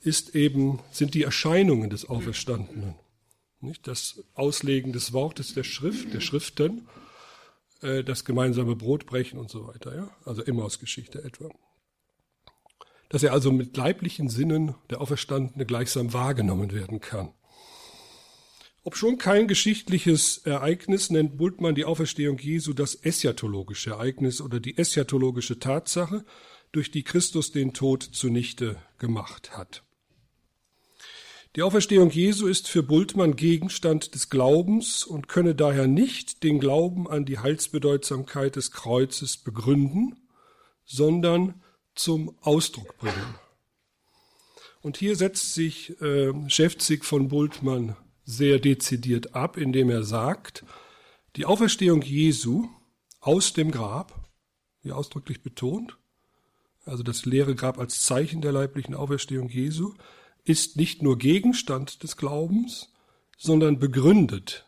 [0.00, 2.94] ist eben, sind die Erscheinungen des Auferstandenen.
[3.60, 3.88] Nicht?
[3.88, 6.86] Das Auslegen des Wortes der Schrift, der Schriften,
[7.80, 9.96] äh, das gemeinsame Brotbrechen und so weiter.
[9.96, 10.10] Ja?
[10.24, 11.48] Also Emmaus-Geschichte etwa.
[13.08, 17.30] Dass er also mit leiblichen Sinnen der Auferstandene gleichsam wahrgenommen werden kann.
[18.86, 24.78] Ob schon kein geschichtliches Ereignis, nennt Bultmann die Auferstehung Jesu das eschatologische Ereignis oder die
[24.78, 26.24] eschatologische Tatsache,
[26.70, 29.82] durch die Christus den Tod zunichte gemacht hat.
[31.56, 37.10] Die Auferstehung Jesu ist für Bultmann Gegenstand des Glaubens und könne daher nicht den Glauben
[37.10, 40.14] an die Heilsbedeutsamkeit des Kreuzes begründen,
[40.84, 41.60] sondern
[41.96, 43.34] zum Ausdruck bringen.
[44.80, 50.64] Und hier setzt sich äh, Schäfzig von Bultmann sehr dezidiert ab, indem er sagt,
[51.36, 52.68] die Auferstehung Jesu
[53.20, 54.28] aus dem Grab,
[54.82, 55.96] wie ausdrücklich betont,
[56.84, 59.94] also das leere Grab als Zeichen der leiblichen Auferstehung Jesu,
[60.44, 62.92] ist nicht nur Gegenstand des Glaubens,
[63.38, 64.66] sondern begründet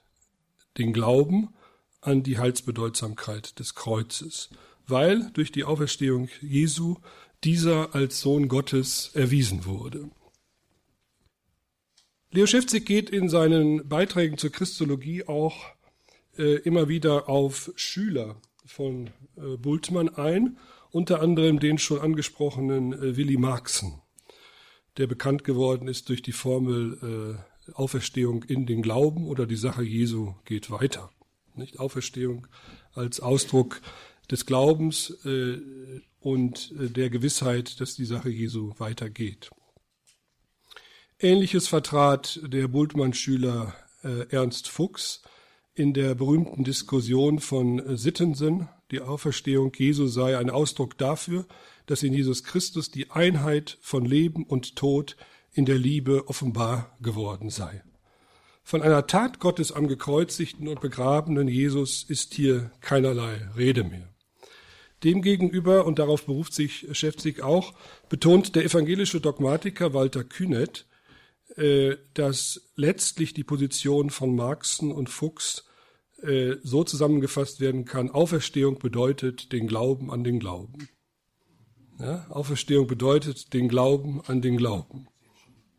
[0.78, 1.54] den Glauben
[2.00, 4.50] an die Heilsbedeutsamkeit des Kreuzes,
[4.86, 6.96] weil durch die Auferstehung Jesu
[7.44, 10.10] dieser als Sohn Gottes erwiesen wurde.
[12.30, 15.66] Leo Schäfzig geht in seinen Beiträgen zur Christologie auch
[16.36, 18.36] äh, immer wieder auf Schüler
[18.66, 20.58] von äh, Bultmann ein,
[20.90, 24.00] unter anderem den schon angesprochenen äh, Willi Marxen
[24.98, 27.38] der bekannt geworden ist durch die Formel
[27.68, 31.10] äh, Auferstehung in den Glauben oder die Sache Jesu geht weiter.
[31.54, 32.46] Nicht Auferstehung
[32.92, 33.80] als Ausdruck
[34.30, 35.58] des Glaubens äh,
[36.20, 39.50] und äh, der Gewissheit, dass die Sache Jesu weitergeht.
[41.20, 45.22] Ähnliches vertrat der Bultmann-Schüler äh, Ernst Fuchs
[45.74, 48.68] in der berühmten Diskussion von äh, Sittensen.
[48.92, 51.44] Die Auferstehung Jesu sei ein Ausdruck dafür,
[51.86, 55.16] dass in Jesus Christus die Einheit von Leben und Tod
[55.52, 57.82] in der Liebe offenbar geworden sei.
[58.62, 64.08] Von einer Tat Gottes am gekreuzigten und begrabenen Jesus ist hier keinerlei Rede mehr.
[65.02, 67.74] Demgegenüber, und darauf beruft sich Schäfzig auch,
[68.08, 70.84] betont der evangelische Dogmatiker Walter Kühnet,
[72.14, 75.64] dass letztlich die Position von Marxen und Fuchs
[76.22, 80.88] äh, so zusammengefasst werden kann, Auferstehung bedeutet den Glauben an den Glauben.
[82.00, 85.06] Ja, Auferstehung bedeutet den Glauben an den Glauben.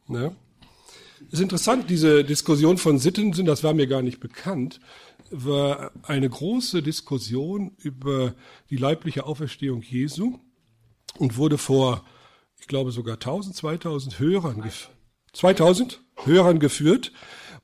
[0.07, 0.33] Ja?
[1.27, 4.79] Es ist interessant, diese Diskussion von Sittensen, das war mir gar nicht bekannt,
[5.29, 8.33] war eine große Diskussion über
[8.69, 10.39] die leibliche Auferstehung Jesu
[11.17, 12.05] und wurde vor,
[12.57, 14.61] ich glaube sogar 1000, 2000 Hörern,
[15.33, 17.11] 2000 Hörern geführt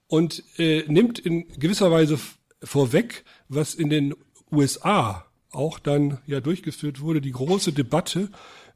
[0.07, 2.19] und äh, nimmt in gewisser Weise
[2.63, 4.15] vorweg, was in den
[4.51, 8.29] USA auch dann ja durchgeführt wurde, die große Debatte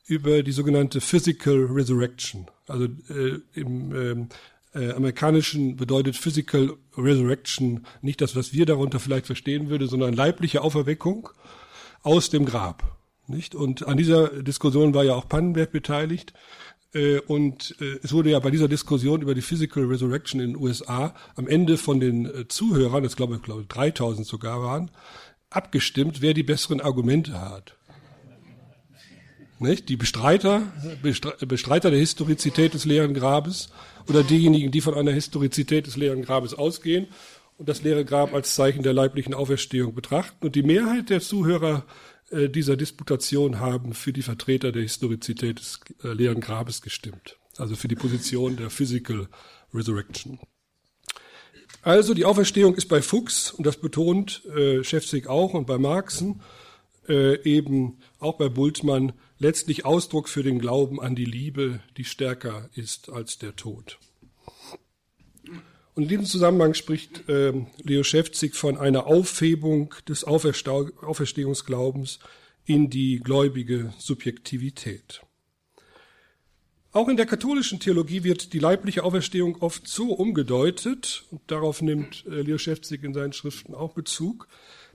[0.05, 2.47] über die sogenannte Physical Resurrection.
[2.67, 4.29] Also äh, im ähm,
[4.73, 10.61] äh, amerikanischen bedeutet Physical Resurrection nicht das, was wir darunter vielleicht verstehen würde, sondern leibliche
[10.61, 11.29] Auferweckung
[12.01, 12.97] aus dem Grab.
[13.27, 13.53] Nicht?
[13.53, 16.33] Und an dieser Diskussion war ja auch Pannenberg beteiligt.
[16.93, 20.61] Äh, und äh, es wurde ja bei dieser Diskussion über die Physical Resurrection in den
[20.61, 24.91] USA am Ende von den äh, Zuhörern, das glaube ich, glaube 3000 sogar waren,
[25.49, 27.75] abgestimmt, wer die besseren Argumente hat.
[29.61, 29.89] Nicht?
[29.89, 30.61] Die Bestreiter,
[31.45, 33.69] Bestreiter der Historizität des leeren Grabes
[34.07, 37.07] oder diejenigen, die von einer Historizität des leeren Grabes ausgehen
[37.57, 40.45] und das leere Grab als Zeichen der leiblichen Auferstehung betrachten.
[40.45, 41.83] Und die Mehrheit der Zuhörer
[42.31, 47.37] äh, dieser Disputation haben für die Vertreter der Historizität des äh, leeren Grabes gestimmt.
[47.57, 49.27] Also für die Position der Physical
[49.73, 50.39] Resurrection.
[51.81, 56.41] Also die Auferstehung ist bei Fuchs, und das betont äh, Schäfzig auch, und bei Marxen,
[57.07, 62.69] äh, eben auch bei Bultmann, letztlich Ausdruck für den Glauben an die Liebe, die stärker
[62.73, 63.97] ist als der Tod.
[65.99, 67.51] Und in diesem Zusammenhang spricht äh,
[67.83, 72.19] Leo Schäfzig von einer Aufhebung des Auferstehungsglaubens
[72.63, 75.19] in die gläubige Subjektivität.
[76.93, 82.23] Auch in der katholischen Theologie wird die leibliche Auferstehung oft so umgedeutet, und darauf nimmt
[82.27, 84.47] äh, Leo Schäfzig in seinen Schriften auch Bezug,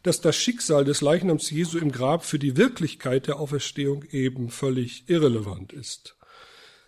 [0.05, 5.05] dass das Schicksal des Leichnams Jesu im Grab für die Wirklichkeit der Auferstehung eben völlig
[5.11, 6.17] irrelevant ist.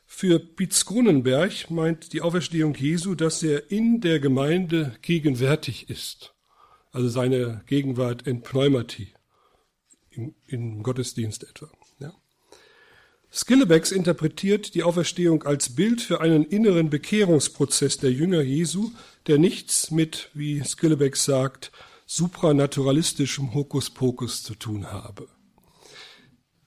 [0.07, 6.35] Für Pietz Grunenberg meint die Auferstehung Jesu, dass er in der Gemeinde gegenwärtig ist.
[6.93, 9.13] Also seine Gegenwart in Pneumati,
[10.11, 11.69] im, im Gottesdienst etwa.
[11.99, 12.15] Ja.
[13.31, 18.93] Skillebecks interpretiert die Auferstehung als Bild für einen inneren Bekehrungsprozess der Jünger Jesu,
[19.27, 21.73] der nichts mit, wie Skillebecks sagt,
[22.07, 25.29] supranaturalistischem Hokuspokus zu tun habe.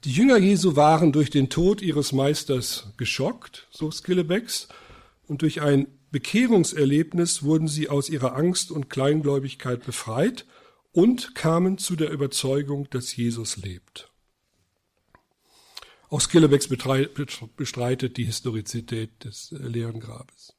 [0.06, 4.70] Die Jünger Jesu waren durch den Tod ihres Meisters geschockt, so Skillebecks,
[5.28, 10.46] und durch ein Bekehrungserlebnis wurden sie aus ihrer Angst und Kleingläubigkeit befreit
[10.94, 14.10] und kamen zu der Überzeugung, dass Jesus lebt.
[16.10, 20.56] Auch Skillebecks bestreitet die Historizität des äh, leeren Grabes.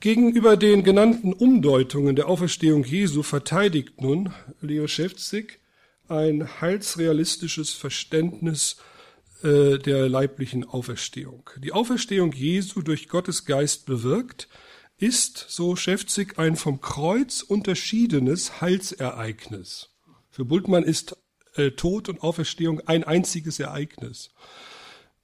[0.00, 5.60] Gegenüber den genannten Umdeutungen der Auferstehung Jesu verteidigt nun Leo Schäfzig
[6.14, 8.76] ein heilsrealistisches Verständnis
[9.42, 11.50] äh, der leiblichen Auferstehung.
[11.58, 14.48] Die Auferstehung Jesu durch Gottes Geist bewirkt,
[14.96, 19.90] ist, so Schäfzig, ein vom Kreuz unterschiedenes Heilsereignis.
[20.30, 21.16] Für Bultmann ist
[21.56, 24.30] äh, Tod und Auferstehung ein einziges Ereignis.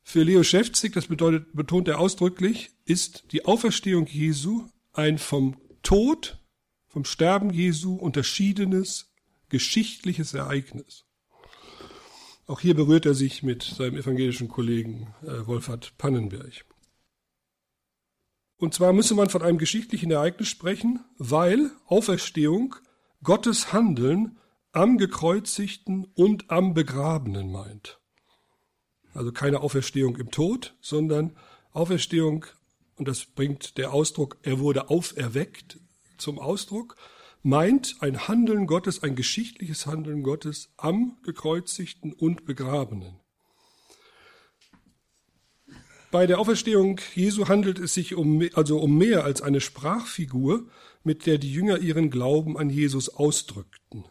[0.02, 6.38] Für Leo Schäfzig, das bedeutet, betont er ausdrücklich, ist die Auferstehung Jesu ein vom Tod,
[6.88, 9.09] vom Sterben Jesu unterschiedenes
[9.50, 11.04] geschichtliches Ereignis.
[12.46, 16.64] Auch hier berührt er sich mit seinem evangelischen Kollegen äh, Wolfhard Pannenberg.
[18.56, 22.74] Und zwar müsse man von einem geschichtlichen Ereignis sprechen, weil Auferstehung
[23.22, 24.38] Gottes Handeln
[24.72, 28.00] am Gekreuzigten und am Begrabenen meint.
[29.14, 31.36] Also keine Auferstehung im Tod, sondern
[31.72, 32.46] Auferstehung,
[32.96, 35.78] und das bringt der Ausdruck, er wurde auferweckt
[36.18, 36.96] zum Ausdruck,
[37.42, 43.20] meint ein Handeln Gottes, ein geschichtliches Handeln Gottes am Gekreuzigten und Begrabenen.
[46.10, 50.68] Bei der Auferstehung Jesu handelt es sich um, also um mehr als eine Sprachfigur,
[51.04, 54.04] mit der die Jünger ihren Glauben an Jesus ausdrückten.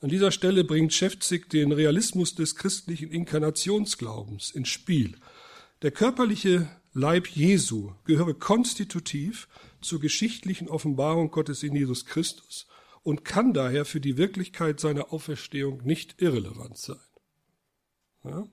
[0.00, 5.16] An dieser Stelle bringt Schäfzig den Realismus des christlichen Inkarnationsglaubens ins Spiel.
[5.82, 9.48] Der körperliche Leib Jesu gehöre konstitutiv
[9.84, 12.66] zur geschichtlichen Offenbarung Gottes in Jesus Christus
[13.02, 17.00] und kann daher für die Wirklichkeit seiner Auferstehung nicht irrelevant sein.
[18.24, 18.46] Ja?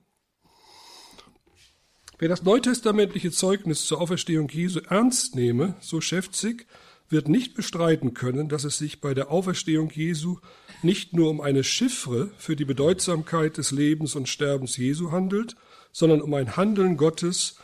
[2.18, 6.66] Wer das neutestamentliche Zeugnis zur Auferstehung Jesu ernst nehme, so Schäfzig,
[7.08, 10.38] wird nicht bestreiten können, dass es sich bei der Auferstehung Jesu
[10.82, 15.56] nicht nur um eine Chiffre für die Bedeutsamkeit des Lebens und Sterbens Jesu handelt,
[15.92, 17.56] sondern um ein Handeln Gottes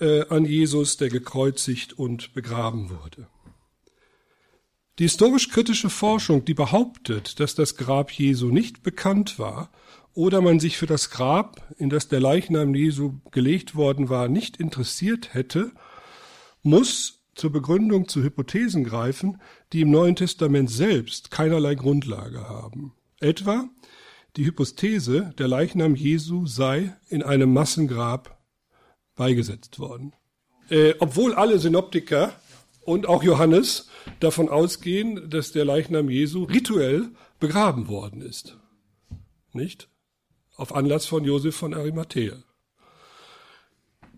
[0.00, 3.28] äh, an Jesus, der gekreuzigt und begraben wurde.
[4.98, 9.70] Die historisch-kritische Forschung, die behauptet, dass das Grab Jesu nicht bekannt war
[10.14, 14.56] oder man sich für das Grab, in das der Leichnam Jesu gelegt worden war, nicht
[14.56, 15.72] interessiert hätte,
[16.62, 19.40] muss zur Begründung zu Hypothesen greifen,
[19.74, 22.94] die im Neuen Testament selbst keinerlei Grundlage haben.
[23.20, 23.68] Etwa
[24.36, 28.35] die Hypothese, der Leichnam Jesu sei in einem Massengrab
[29.16, 30.12] beigesetzt worden.
[30.68, 32.32] Äh, obwohl alle Synoptiker
[32.82, 33.88] und auch Johannes
[34.20, 37.08] davon ausgehen, dass der Leichnam Jesu rituell
[37.40, 38.56] begraben worden ist.
[39.52, 39.88] Nicht?
[40.56, 42.36] Auf Anlass von Josef von Arimathea.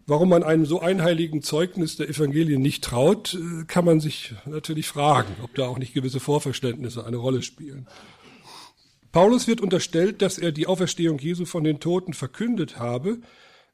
[0.07, 4.89] Warum man einem so einheiligen Zeugnis der Evangelien nicht traut, äh, kann man sich natürlich
[4.89, 7.87] fragen, ob da auch nicht gewisse Vorverständnisse eine Rolle spielen.
[9.13, 13.19] Paulus wird unterstellt, dass er die Auferstehung Jesu von den Toten verkündet habe,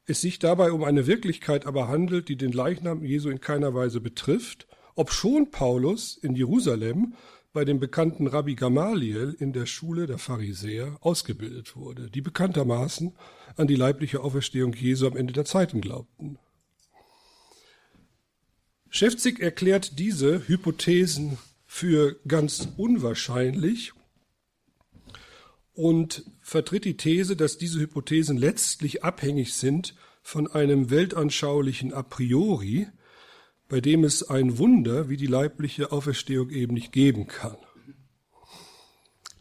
[0.07, 4.01] es sich dabei um eine Wirklichkeit aber handelt, die den Leichnam Jesu in keiner Weise
[4.01, 7.15] betrifft, obschon Paulus in Jerusalem
[7.53, 13.13] bei dem bekannten Rabbi Gamaliel in der Schule der Pharisäer ausgebildet wurde, die bekanntermaßen
[13.55, 16.37] an die leibliche Auferstehung Jesu am Ende der Zeiten glaubten.
[18.89, 23.93] Schäfzig erklärt diese Hypothesen für ganz unwahrscheinlich
[25.75, 32.87] und vertritt die These, dass diese Hypothesen letztlich abhängig sind von einem weltanschaulichen A priori,
[33.67, 37.57] bei dem es ein Wunder wie die leibliche Auferstehung eben nicht geben kann.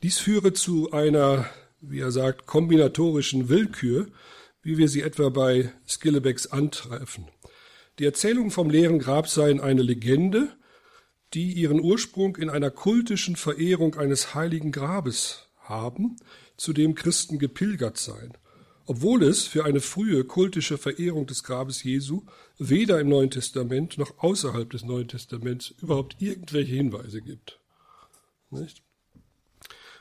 [0.03, 1.47] Dies führe zu einer,
[1.81, 4.09] wie er sagt, kombinatorischen Willkür,
[4.63, 7.29] wie wir sie etwa bei Skillebecks antreffen.
[7.99, 10.57] Die Erzählungen vom leeren Grab seien eine Legende,
[11.33, 16.17] die ihren Ursprung in einer kultischen Verehrung eines heiligen Grabes haben,
[16.57, 18.33] zu dem Christen gepilgert seien,
[18.87, 22.23] obwohl es für eine frühe kultische Verehrung des Grabes Jesu
[22.59, 27.61] weder im Neuen Testament noch außerhalb des Neuen Testaments überhaupt irgendwelche Hinweise gibt.
[28.51, 28.83] Nicht?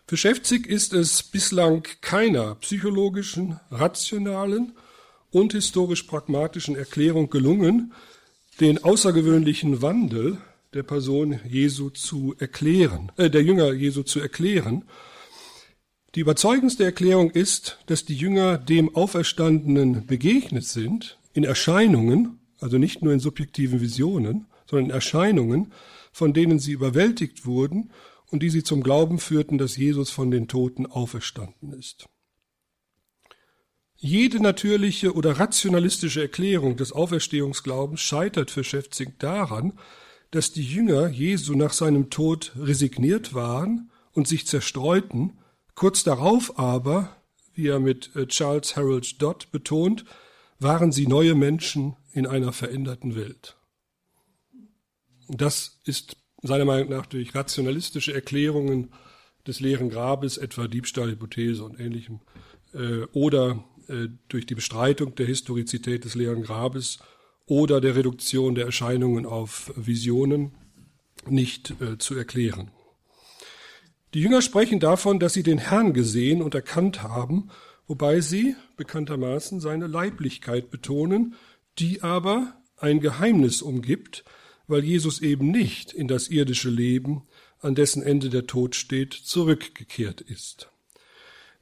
[0.06, 4.74] Für Schäfzig ist es bislang keiner psychologischen, rationalen
[5.32, 7.94] und historisch pragmatischen Erklärung gelungen,
[8.60, 10.38] den außergewöhnlichen Wandel
[10.74, 14.86] der Person Jesu zu erklären, äh, der Jünger Jesu zu erklären
[16.16, 23.02] die überzeugendste Erklärung ist, dass die Jünger dem Auferstandenen begegnet sind, in Erscheinungen, also nicht
[23.02, 25.74] nur in subjektiven Visionen, sondern in Erscheinungen,
[26.12, 27.92] von denen sie überwältigt wurden
[28.30, 32.06] und die sie zum Glauben führten, dass Jesus von den Toten auferstanden ist.
[33.96, 39.74] Jede natürliche oder rationalistische Erklärung des Auferstehungsglaubens scheitert für Schäfzig daran,
[40.30, 45.38] dass die Jünger Jesu nach seinem Tod resigniert waren und sich zerstreuten
[45.76, 47.16] Kurz darauf aber,
[47.54, 50.06] wie er mit äh, Charles Harold Dodd betont,
[50.60, 53.58] waren sie neue Menschen in einer veränderten Welt.
[55.28, 58.92] Das ist seiner Meinung nach durch rationalistische Erklärungen
[59.48, 62.22] des leeren Grabes, etwa Diebstahlhypothese und ähnlichem,
[62.74, 67.00] äh, oder äh, durch die Bestreitung der Historizität des leeren Grabes
[67.46, 70.54] oder der Reduktion der Erscheinungen auf Visionen
[71.28, 72.72] nicht zu erklären.
[74.14, 77.50] Die Jünger sprechen davon, dass sie den Herrn gesehen und erkannt haben,
[77.88, 81.36] wobei sie bekanntermaßen seine Leiblichkeit betonen,
[81.80, 84.24] die aber ein Geheimnis umgibt,
[84.68, 87.24] weil Jesus eben nicht in das irdische Leben,
[87.60, 90.70] an dessen Ende der Tod steht, zurückgekehrt ist.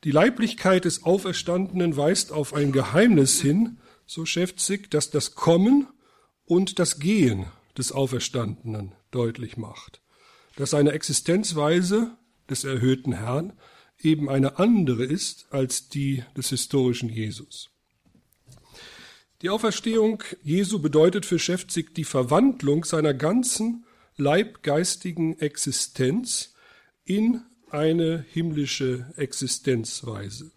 [0.03, 5.87] Die Leiblichkeit des Auferstandenen weist auf ein Geheimnis hin, so Schäfzig, dass das Kommen
[6.45, 7.45] und das Gehen
[7.77, 10.01] des Auferstandenen deutlich macht,
[10.57, 12.17] dass seine Existenzweise
[12.51, 13.53] des erhöhten Herrn
[13.99, 17.69] eben eine andere ist als die des historischen Jesus.
[19.41, 23.85] Die Auferstehung Jesu bedeutet für Schäfzig die Verwandlung seiner ganzen
[24.15, 26.53] leibgeistigen Existenz
[27.05, 30.51] in eine himmlische Existenzweise.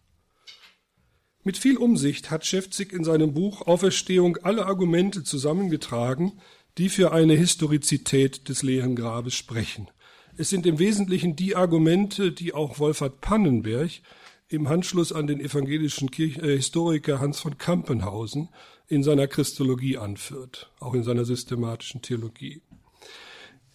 [1.44, 6.40] Mit viel Umsicht hat Schäfzig in seinem Buch Auferstehung alle Argumente zusammengetragen,
[6.78, 9.88] die für eine Historizität des leeren Grabes sprechen.
[10.36, 13.90] Es sind im Wesentlichen die Argumente, die auch Wolfhard Pannenberg
[14.48, 18.48] im Anschluss an den evangelischen Kirch äh, Historiker Hans von Kampenhausen
[18.88, 22.62] in seiner Christologie anführt, auch in seiner systematischen Theologie.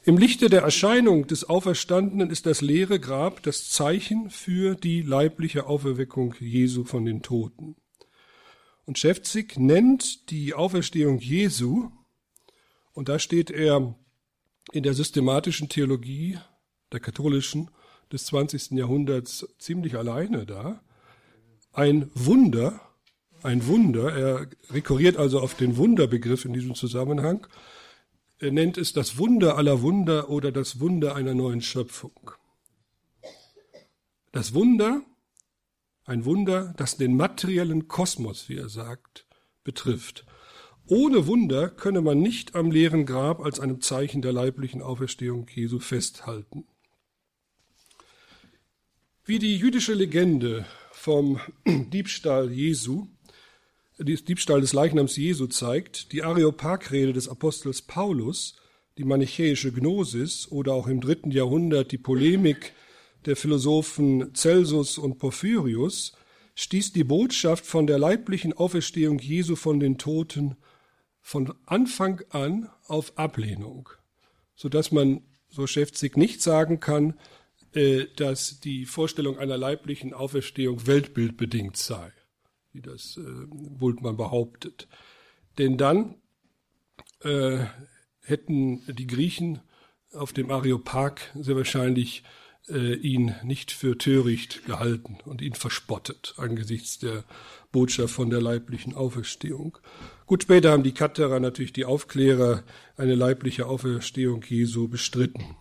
[0.03, 5.65] Im Lichte der Erscheinung des Auferstandenen ist das leere Grab das Zeichen für die leibliche
[5.65, 7.77] Auferweckung Jesu von den Toten.
[8.85, 11.89] Und Schäfzig nennt die Auferstehung Jesu,
[12.91, 13.95] und da steht er
[14.71, 16.37] in der systematischen Theologie
[16.91, 17.69] der katholischen
[18.11, 18.71] des 20.
[18.71, 20.81] Jahrhunderts ziemlich alleine da.
[21.71, 22.81] Ein Wunder,
[23.43, 27.47] ein Wunder, er rekurriert also auf den Wunderbegriff in diesem Zusammenhang,
[28.39, 32.31] er nennt es das Wunder aller Wunder oder das Wunder einer neuen Schöpfung.
[34.31, 35.01] Das Wunder,
[36.05, 39.27] ein Wunder, das den materiellen Kosmos, wie er sagt,
[39.63, 40.25] betrifft
[40.91, 45.77] ohne Wunder könne man nicht am leeren Grab als einem Zeichen der leiblichen Auferstehung Jesu
[45.77, 46.65] festhalten.
[49.29, 53.05] Wie die jüdische Legende vom Diebstahl Jesu,
[53.99, 58.55] Diebstahl des Leichnams Jesu zeigt, die Areopagrede des Apostels Paulus,
[58.97, 62.73] die manichäische Gnosis oder auch im dritten Jahrhundert die Polemik
[63.27, 66.13] der Philosophen Celsus und Porphyrius
[66.55, 70.55] stieß die Botschaft von der leiblichen Auferstehung Jesu von den Toten
[71.21, 73.89] von Anfang an auf Ablehnung,
[74.55, 77.13] so dass man, so Schäfzig, nicht sagen kann,
[77.73, 82.11] äh, dass die Vorstellung einer leiblichen Auferstehung weltbildbedingt sei,
[82.73, 84.87] wie das äh, Bultmann behauptet.
[85.57, 86.15] Denn dann
[87.21, 87.59] äh,
[88.21, 89.61] hätten die Griechen
[90.13, 92.23] auf dem Areopag sehr wahrscheinlich
[92.69, 97.23] äh, ihn nicht für töricht gehalten und ihn verspottet angesichts der
[97.71, 99.77] Botschaft von der leiblichen Auferstehung.
[100.25, 102.63] Gut, später haben die Katterer, natürlich die Aufklärer,
[102.97, 105.55] eine leibliche Auferstehung Jesu bestritten.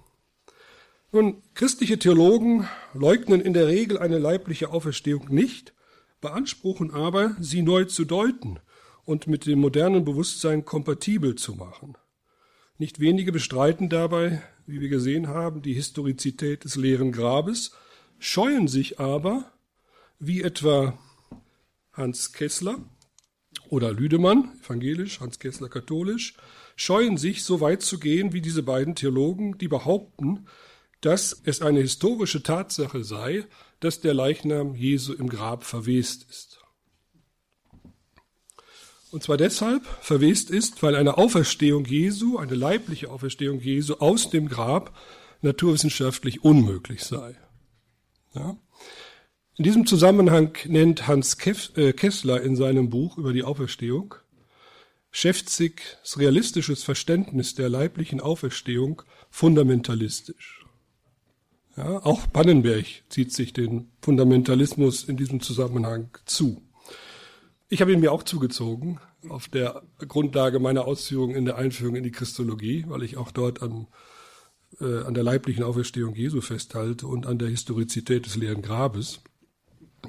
[1.11, 5.73] Nun, christliche Theologen leugnen in der Regel eine leibliche Auferstehung nicht,
[6.21, 8.61] beanspruchen aber, sie neu zu deuten
[9.07, 11.97] und mit dem modernen Bewusstsein kompatibel zu machen.
[12.77, 17.73] Nicht wenige bestreiten dabei, wie wir gesehen haben, die Historizität des leeren Grabes,
[18.19, 19.51] scheuen sich aber,
[20.19, 20.99] wie etwa
[21.95, 22.85] Hans Kessler
[23.71, 26.35] oder Lüdemann, evangelisch, Hans Kessler katholisch,
[26.77, 30.47] scheuen sich, so weit zu gehen wie diese beiden Theologen, die behaupten,
[31.01, 33.45] dass es eine historische Tatsache sei,
[33.81, 36.59] dass der Leichnam Jesu im Grab verwest ist.
[39.11, 44.49] Und zwar deshalb verwest ist, weil eine Auferstehung Jesu, eine leibliche Auferstehung Jesu aus dem
[44.49, 44.95] Grab
[45.41, 47.37] naturwissenschaftlich unmöglich sei.
[48.35, 48.57] Ja?
[49.57, 51.37] In diesem Zusammenhang nennt Hans
[51.77, 54.15] äh, Kessler in seinem Buch über die Auferstehung
[55.11, 60.58] Schäfzigs realistisches Verständnis der leiblichen Auferstehung fundamentalistisch.
[61.79, 66.61] Ja, auch Pannenberg zieht sich den Fundamentalismus in diesem Zusammenhang zu.
[67.69, 68.99] Ich habe ihn mir auch zugezogen,
[69.29, 73.63] auf der Grundlage meiner Ausführungen in der Einführung in die Christologie, weil ich auch dort
[73.63, 73.87] an,
[74.81, 79.21] äh, an der leiblichen Auferstehung Jesu festhalte und an der Historizität des leeren Grabes.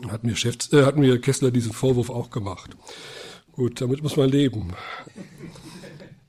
[0.07, 2.75] Hat mir, Chef, äh, hat mir Kessler diesen Vorwurf auch gemacht.
[3.51, 4.73] Gut, damit muss man leben.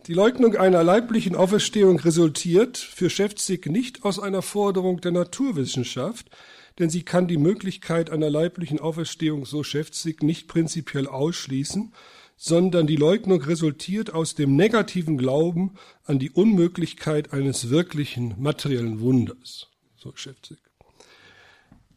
[0.06, 6.30] Die Leugnung einer leiblichen Auferstehung resultiert für Schäfzig nicht aus einer Forderung der Naturwissenschaft,
[6.78, 11.92] denn sie kann die Möglichkeit einer leiblichen Auferstehung, so Schäfzig, nicht prinzipiell ausschließen,
[12.36, 15.74] sondern die Leugnung resultiert aus dem negativen Glauben
[16.04, 20.56] an die Unmöglichkeit eines wirklichen materiellen Wunders, so Schäfzig.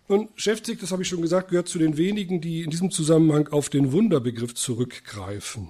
[0.10, 3.48] Nun, Schäfzig, das habe ich schon gesagt, gehört zu den wenigen, die in diesem Zusammenhang
[3.48, 5.70] auf den Wunderbegriff zurückgreifen.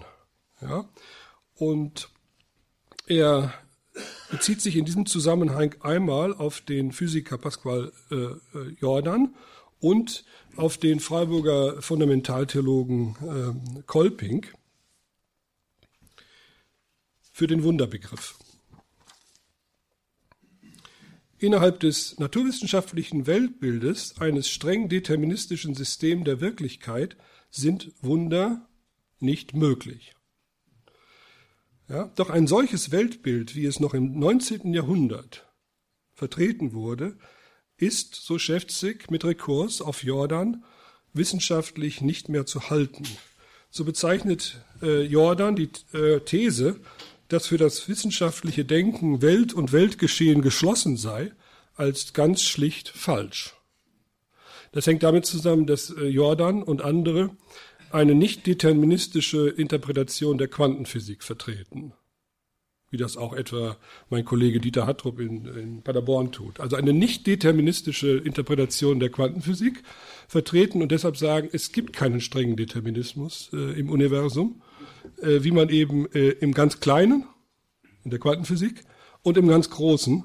[0.60, 0.90] Ja?
[1.56, 2.10] Und
[3.08, 3.54] er
[4.32, 8.40] bezieht sich in diesem Zusammenhang einmal auf den Physiker Pascual äh, äh,
[8.80, 9.36] Jordan
[9.80, 10.26] und
[10.56, 13.16] auf den Freiburger Fundamentaltheologen
[13.76, 14.46] äh, Kolping
[17.32, 18.40] für den Wunderbegriff.
[21.38, 27.18] Innerhalb des naturwissenschaftlichen Weltbildes eines streng deterministischen Systems der Wirklichkeit
[27.52, 28.66] sind Wunder
[29.20, 30.16] nicht möglich.
[31.90, 34.74] Ja, doch ein solches Weltbild, wie es noch im 19.
[34.74, 35.46] Jahrhundert
[36.14, 37.18] vertreten wurde,
[37.78, 40.64] ist, so Schäfzig, mit Rekurs auf Jordan
[41.14, 43.04] wissenschaftlich nicht mehr zu halten.
[43.70, 46.80] So bezeichnet äh, Jordan die äh, These,
[47.28, 51.32] dass für das wissenschaftliche Denken Welt und Weltgeschehen geschlossen sei,
[51.76, 53.56] als ganz schlicht falsch.
[54.72, 57.36] Das hängt damit zusammen, dass äh, Jordan und andere
[57.94, 61.94] eine nicht deterministische Interpretation der Quantenphysik vertreten,
[62.90, 63.78] wie das auch etwa
[64.10, 66.60] mein Kollege Dieter Hattrup in, in Paderborn tut.
[66.60, 69.84] Also eine nicht deterministische Interpretation der Quantenphysik
[70.28, 74.62] vertreten und deshalb sagen, es gibt keinen strengen Determinismus äh, im Universum,
[75.22, 77.26] äh, wie man eben äh, im ganz Kleinen,
[78.04, 78.84] in der Quantenphysik,
[79.22, 80.24] und im ganz Großen,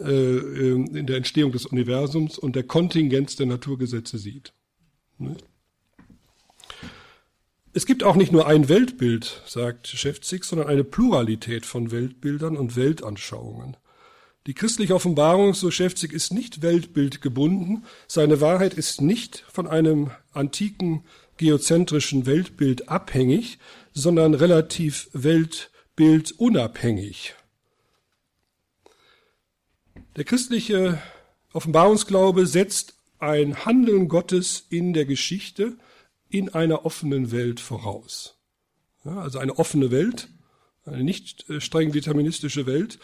[0.00, 4.52] äh, äh, in der Entstehung des Universums und der Kontingenz der Naturgesetze sieht.
[5.18, 5.44] Nicht?
[7.76, 12.76] Es gibt auch nicht nur ein Weltbild, sagt Schäfzig, sondern eine Pluralität von Weltbildern und
[12.76, 13.76] Weltanschauungen.
[14.46, 17.84] Die christliche Offenbarung, so Schäfzig, ist nicht weltbildgebunden.
[18.06, 21.02] Seine Wahrheit ist nicht von einem antiken
[21.36, 23.58] geozentrischen Weltbild abhängig,
[23.92, 27.34] sondern relativ weltbildunabhängig.
[30.16, 31.02] Der christliche
[31.52, 35.76] Offenbarungsglaube setzt ein Handeln Gottes in der Geschichte
[36.36, 38.38] in einer offenen Welt voraus.
[39.04, 40.28] Ja, also eine offene Welt
[40.86, 42.98] eine nicht äh, streng deterministische Welt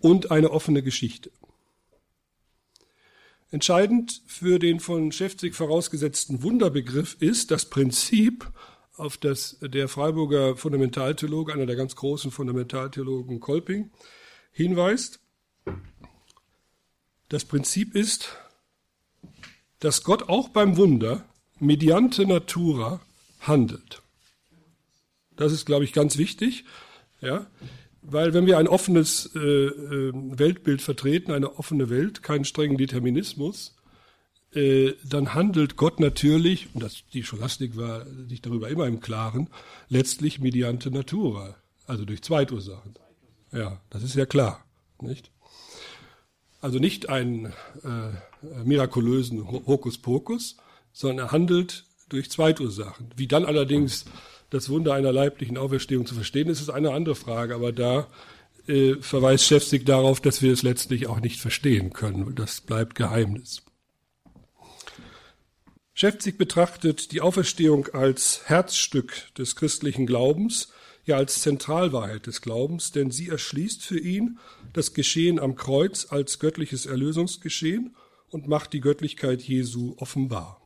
[0.00, 1.30] und eine offene Geschichte.
[3.50, 8.50] Entscheidend für den von Schäfzig vorausgesetzten Wunderbegriff ist das Prinzip,
[8.94, 13.90] auf das der Freiburger Fundamentaltheologe, einer der ganz großen Fundamentaltheologen Kolping,
[14.52, 15.20] hinweist.
[17.28, 18.36] Das Prinzip ist,
[19.80, 21.24] dass Gott auch beim Wunder
[21.62, 23.00] mediante natura
[23.40, 24.02] handelt.
[25.36, 26.64] Das ist, glaube ich, ganz wichtig,
[27.20, 27.46] ja,
[28.02, 33.76] weil wenn wir ein offenes äh, äh, Weltbild vertreten, eine offene Welt, keinen strengen Determinismus,
[34.54, 39.48] äh, dann handelt Gott natürlich, und das, die Scholastik war sich darüber immer im Klaren,
[39.88, 41.56] letztlich mediante natura,
[41.86, 42.94] also durch Zweitursachen.
[43.52, 44.64] Ja, das ist ja klar,
[45.00, 45.30] nicht?
[46.60, 47.46] Also nicht einen
[47.84, 50.56] äh, mirakulösen Hokuspokus,
[50.92, 53.10] sondern er handelt durch Zweitursachen.
[53.16, 54.04] Wie dann allerdings
[54.50, 57.54] das Wunder einer leiblichen Auferstehung zu verstehen ist, ist eine andere Frage.
[57.54, 58.06] Aber da
[58.66, 62.34] äh, verweist Schäfzig darauf, dass wir es letztlich auch nicht verstehen können.
[62.34, 63.62] Das bleibt Geheimnis.
[65.94, 70.72] Schäfzig betrachtet die Auferstehung als Herzstück des christlichen Glaubens,
[71.04, 74.38] ja als Zentralwahrheit des Glaubens, denn sie erschließt für ihn
[74.72, 77.94] das Geschehen am Kreuz als göttliches Erlösungsgeschehen
[78.30, 80.61] und macht die Göttlichkeit Jesu offenbar.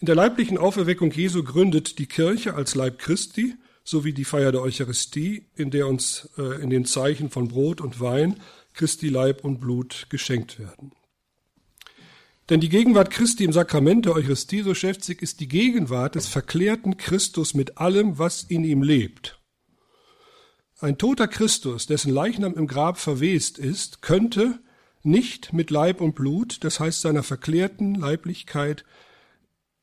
[0.00, 4.62] In der leiblichen Auferweckung Jesu gründet die Kirche als Leib Christi sowie die Feier der
[4.62, 8.38] Eucharistie, in der uns äh, in den Zeichen von Brot und Wein
[8.74, 10.92] Christi Leib und Blut geschenkt werden.
[12.48, 16.96] Denn die Gegenwart Christi im Sakrament der Eucharistie, so Schäfzig, ist die Gegenwart des verklärten
[16.96, 19.40] Christus mit allem, was in ihm lebt.
[20.78, 24.60] Ein toter Christus, dessen Leichnam im Grab verwest ist, könnte
[25.02, 28.84] nicht mit Leib und Blut, das heißt seiner verklärten Leiblichkeit,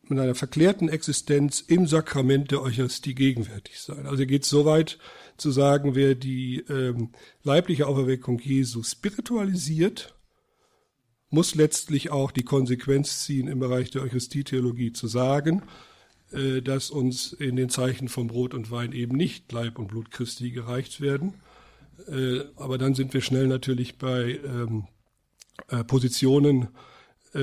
[0.10, 4.06] mit einer verklärten Existenz im Sakrament der Eucharistie gegenwärtig sein.
[4.06, 4.98] Also er geht so weit
[5.38, 7.10] zu sagen, wer die ähm,
[7.44, 10.16] leibliche Auferweckung Jesu spiritualisiert,
[11.30, 15.64] muss letztlich auch die Konsequenz ziehen im Bereich der Eucharistietheologie zu sagen,
[16.32, 20.12] äh, dass uns in den Zeichen von Brot und Wein eben nicht Leib und Blut
[20.12, 21.34] Christi gereicht werden.
[22.08, 24.88] Äh, aber dann sind wir schnell natürlich bei ähm,
[25.70, 26.70] äh, Positionen,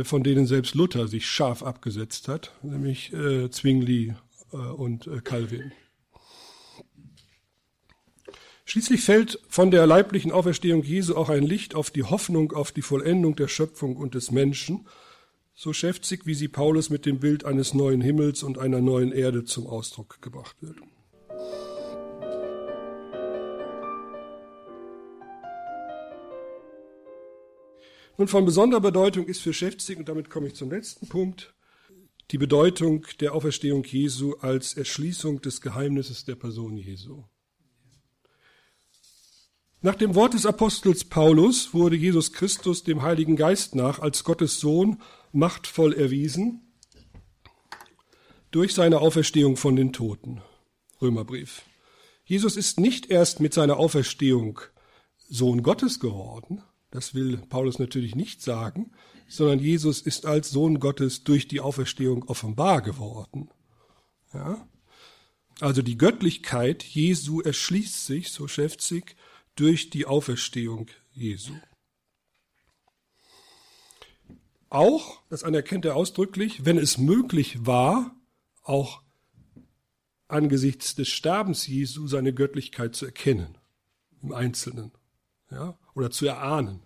[0.05, 4.15] von denen selbst Luther sich scharf abgesetzt hat, nämlich äh, Zwingli
[4.53, 5.73] äh, und äh, Calvin.
[8.65, 12.81] Schließlich fällt von der leiblichen Auferstehung Jesu auch ein Licht auf die Hoffnung auf die
[12.81, 14.87] Vollendung der Schöpfung und des Menschen,
[15.55, 19.45] so schäftig, wie sie Paulus mit dem Bild eines neuen Himmels und einer neuen Erde
[19.45, 20.77] zum Ausdruck gebracht wird.
[28.19, 31.55] Nun von besonderer Bedeutung ist für Schäfzig, und damit komme ich zum letzten Punkt,
[32.31, 37.25] die Bedeutung der Auferstehung Jesu als Erschließung des Geheimnisses der Person Jesu.
[39.81, 44.61] Nach dem Wort des Apostels Paulus wurde Jesus Christus dem Heiligen Geist nach als Gottes
[44.61, 45.03] Sohn
[45.33, 46.73] machtvoll erwiesen
[48.53, 50.41] durch seine Auferstehung von den Toten.
[51.01, 51.63] Römerbrief.
[52.25, 54.61] Jesus ist nicht erst mit seiner Auferstehung
[55.29, 56.63] Sohn Gottes geworden,
[56.93, 58.93] das will Paulus natürlich nicht sagen,
[59.27, 63.51] sondern Jesus ist als Sohn Gottes durch die Auferstehung offenbar geworden.
[64.33, 64.69] Ja?
[65.61, 69.17] Also die Göttlichkeit Jesu erschließt sich, so Schäfzig,
[69.57, 71.55] durch die Auferstehung Jesu.
[74.69, 78.15] Auch, das anerkennt er ausdrücklich, wenn es möglich war,
[78.63, 79.03] auch
[80.29, 83.57] angesichts des Sterbens Jesu seine Göttlichkeit zu erkennen,
[84.23, 84.93] im Einzelnen
[85.51, 86.81] ja, oder zu erahnen.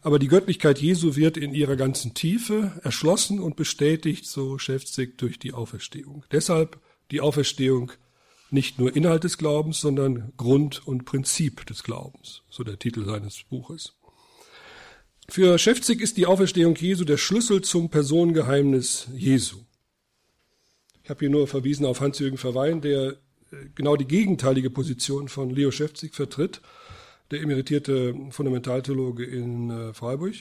[0.00, 5.38] Aber die Göttlichkeit Jesu wird in ihrer ganzen Tiefe erschlossen und bestätigt, so Schäfzig, durch
[5.38, 6.24] die Auferstehung.
[6.30, 7.92] Deshalb die Auferstehung
[8.50, 13.42] nicht nur Inhalt des Glaubens, sondern Grund und Prinzip des Glaubens, so der Titel seines
[13.50, 13.94] Buches.
[15.28, 19.58] Für Schäfzig ist die Auferstehung Jesu der Schlüssel zum Personengeheimnis Jesu.
[21.02, 23.16] Ich habe hier nur verwiesen auf Hans-Jürgen Verweyen, der äh,
[23.74, 26.62] genau die gegenteilige Position von Leo Schäfzig vertritt
[27.30, 30.34] der emeritierte Fundamentaltheologe in äh, Freiburg.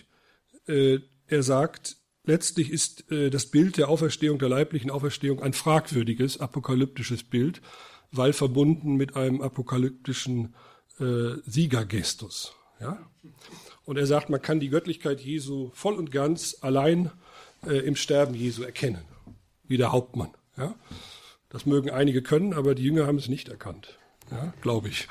[0.68, 6.40] Äh, er sagt, letztlich ist äh, das Bild der Auferstehung, der leiblichen Auferstehung, ein fragwürdiges,
[6.40, 7.62] apokalyptisches Bild,
[8.12, 10.56] weil verbunden mit einem apokalyptischen
[11.46, 12.56] Siegergestus.
[12.82, 12.98] Ja?
[13.86, 17.12] Und er sagt, man kann die Göttlichkeit Jesu voll und ganz allein
[17.62, 19.04] im Sterben Jesu erkennen,
[19.68, 20.32] wie der Hauptmann.
[20.58, 20.74] Ja?
[21.50, 24.00] Das mögen einige können, aber die Jünger haben es nicht erkannt,
[24.32, 24.54] ja?
[24.62, 25.08] glaube ich.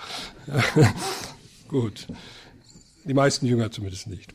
[1.68, 2.06] Gut.
[3.04, 4.34] Die meisten Jünger zumindest nicht.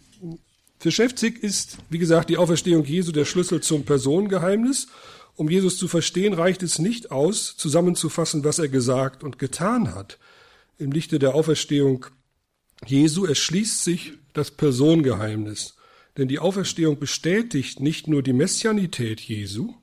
[0.79, 4.87] Für Schäfzig ist, wie gesagt, die Auferstehung Jesu der Schlüssel zum Personengeheimnis.
[5.35, 10.17] Um Jesus zu verstehen, reicht es nicht aus, zusammenzufassen, was er gesagt und getan hat.
[10.77, 12.07] im Lichte der Auferstehung
[12.85, 15.75] Jesu erschließt sich das Personengeheimnis.
[16.17, 19.75] Denn die Auferstehung bestätigt nicht nur die Messianität Jesu,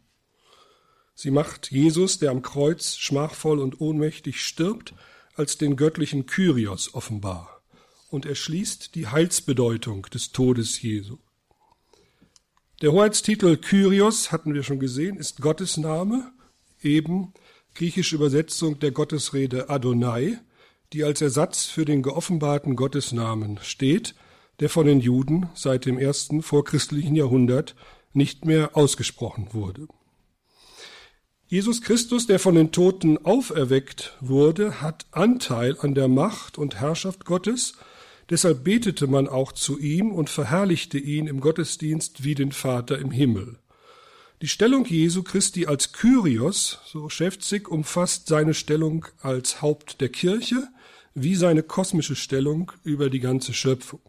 [1.15, 4.95] sie macht Jesus, der am Kreuz schmachvoll und ohnmächtig stirbt,
[5.39, 7.63] als den göttlichen Kyrios offenbar
[8.11, 11.19] und erschließt die Heilsbedeutung des Todes Jesu.
[12.81, 16.33] Der Hoheitstitel Kyrios, hatten wir schon gesehen, ist Gottesname,
[16.81, 17.33] eben
[17.75, 20.39] griechische Übersetzung der Gottesrede Adonai,
[20.93, 24.15] die als Ersatz für den geoffenbarten Gottesnamen steht,
[24.61, 27.77] der von den Juden seit dem ersten vorchristlichen Jahrhundert
[28.13, 29.87] nicht mehr ausgesprochen wurde.
[31.51, 37.25] Jesus Christus, der von den Toten auferweckt wurde, hat Anteil an der Macht und Herrschaft
[37.25, 37.73] Gottes,
[38.29, 43.11] deshalb betete man auch zu ihm und verherrlichte ihn im Gottesdienst wie den Vater im
[43.11, 43.57] Himmel.
[44.43, 50.69] Die Stellung Jesu Christi als Kyrios, so Schäfzig, umfasst seine Stellung als Haupt der Kirche
[51.15, 54.08] wie seine kosmische Stellung über die ganze Schöpfung.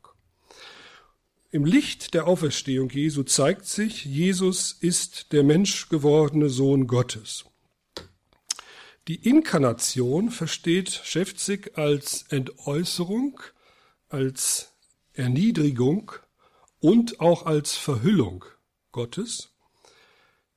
[1.52, 7.45] Im Licht der Auferstehung Jesu zeigt sich, Jesus ist der menschgewordene Sohn Gottes.
[9.08, 13.41] Die Inkarnation versteht Schäfzig als Entäußerung,
[14.10, 14.74] als
[15.14, 16.12] Erniedrigung
[16.80, 18.45] und auch als Verhüllung
[18.91, 19.50] Gottes.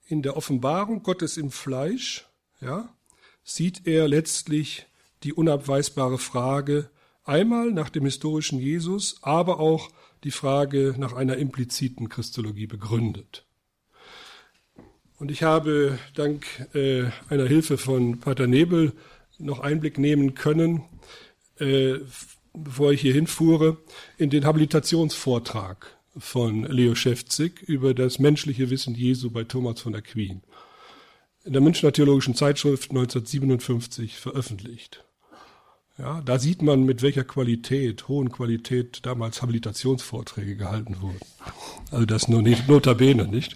[0.04, 2.28] In der Offenbarung Gottes im Fleisch,
[2.60, 2.94] ja,
[3.42, 4.84] sieht er letztlich
[5.22, 6.90] die unabweisbare Frage
[7.24, 9.88] einmal nach dem historischen Jesus, aber auch
[10.24, 13.44] die Frage nach einer impliziten Christologie begründet.
[15.18, 18.92] Und ich habe dank äh, einer Hilfe von Pater Nebel
[19.38, 20.82] noch Einblick nehmen können,
[21.58, 21.98] äh,
[22.52, 23.78] bevor ich hier hinfuhre,
[24.18, 30.42] in den Habilitationsvortrag von Leo Schäfzig über das menschliche Wissen Jesu bei Thomas von Aquin.
[31.44, 35.04] In der Münchner Theologischen Zeitschrift 1957 veröffentlicht.
[36.02, 41.20] Ja, da sieht man, mit welcher Qualität, hohen Qualität damals Habilitationsvorträge gehalten wurden.
[41.92, 43.54] Also das nur nicht, notabene, nicht?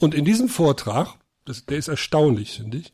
[0.00, 1.14] Und in diesem Vortrag,
[1.44, 2.92] das, der ist erstaunlich, finde ich,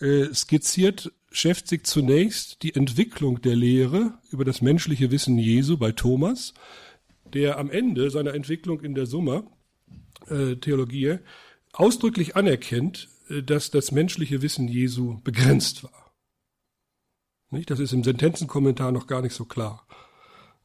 [0.00, 6.54] äh, skizziert Schäfzig zunächst die Entwicklung der Lehre über das menschliche Wissen Jesu bei Thomas,
[7.34, 9.42] der am Ende seiner Entwicklung in der Summa
[10.28, 11.18] äh, Theologie
[11.72, 16.05] ausdrücklich anerkennt, äh, dass das menschliche Wissen Jesu begrenzt war.
[17.50, 17.70] Nicht?
[17.70, 19.86] Das ist im Sentenzenkommentar noch gar nicht so klar.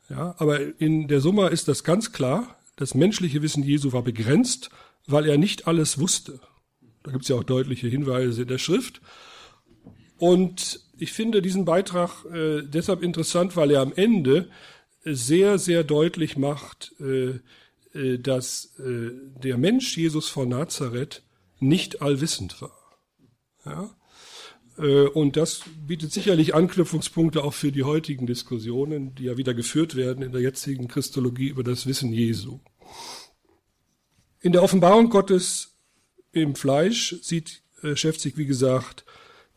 [0.10, 2.58] Ja, aber in der Summa ist das ganz klar.
[2.76, 4.70] Das menschliche Wissen Jesu war begrenzt,
[5.08, 6.40] weil er nicht alles wusste.
[7.04, 9.02] Da gibt es ja auch deutliche Hinweise in der Schrift.
[10.18, 14.50] Und ich finde diesen Beitrag äh, deshalb interessant, weil er am Ende
[15.04, 17.40] sehr, sehr deutlich macht, äh,
[17.94, 19.12] äh, dass äh,
[19.44, 21.24] der Mensch Jesus von Nazareth
[21.60, 22.78] nicht allwissend war.
[23.66, 23.90] Ja?
[24.82, 29.96] Äh, und das bietet sicherlich Anknüpfungspunkte auch für die heutigen Diskussionen, die ja wieder geführt
[29.96, 32.60] werden in der jetzigen Christologie über das Wissen Jesu.
[34.42, 35.76] In der Offenbarung Gottes
[36.32, 39.06] im Fleisch sieht äh, Schäfzig, wie gesagt,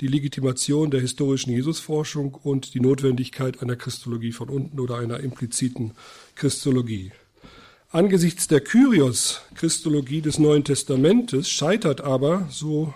[0.01, 5.93] die Legitimation der historischen Jesusforschung und die Notwendigkeit einer Christologie von unten oder einer impliziten
[6.35, 7.12] Christologie.
[7.91, 12.93] Angesichts der Kyrios-Christologie des Neuen Testamentes scheitert aber, so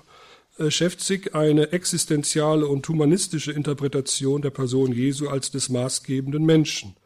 [0.69, 6.97] Schäfzig eine existenziale und humanistische Interpretation der Person Jesu als des maßgebenden Menschen.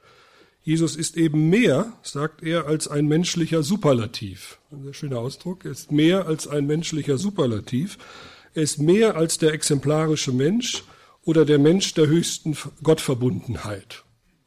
[0.64, 4.58] Jesus ist eben mehr, sagt er, als ein menschlicher Superlativ.
[4.70, 5.64] Ein sehr schöner Ausdruck.
[5.64, 7.98] Er ist mehr als ein menschlicher Superlativ.
[8.54, 10.84] Er ist mehr als der exemplarische Mensch
[11.24, 14.04] oder der Mensch der höchsten Gottverbundenheit.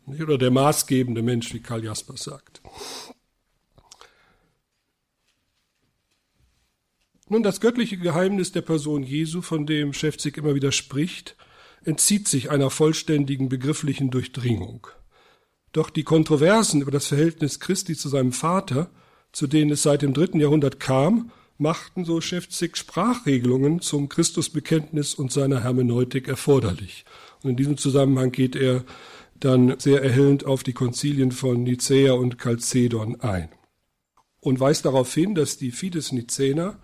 [0.08, 2.62] Oder der maßgebende Mensch, wie Karl Jaspers sagt.
[7.28, 11.36] Nun, das göttliche Geheimnis der Person Jesu, von dem Schäfzig immer wieder spricht,
[11.84, 14.88] entzieht sich einer vollständigen begrifflichen Durchdringung.
[15.72, 18.92] Doch die Kontroversen über das Verhältnis Christi zu seinem Vater,
[19.32, 25.32] zu denen es seit dem dritten Jahrhundert kam, machten, so Schäfzig, Sprachregelungen zum Christusbekenntnis und
[25.32, 27.06] seiner Hermeneutik erforderlich.
[27.42, 28.84] Und in diesem Zusammenhang geht er
[29.40, 33.50] dann sehr erhellend auf die Konzilien von Nicäa und Chalcedon ein
[34.42, 36.78] und weist darauf hin, dass die Fides Nicäner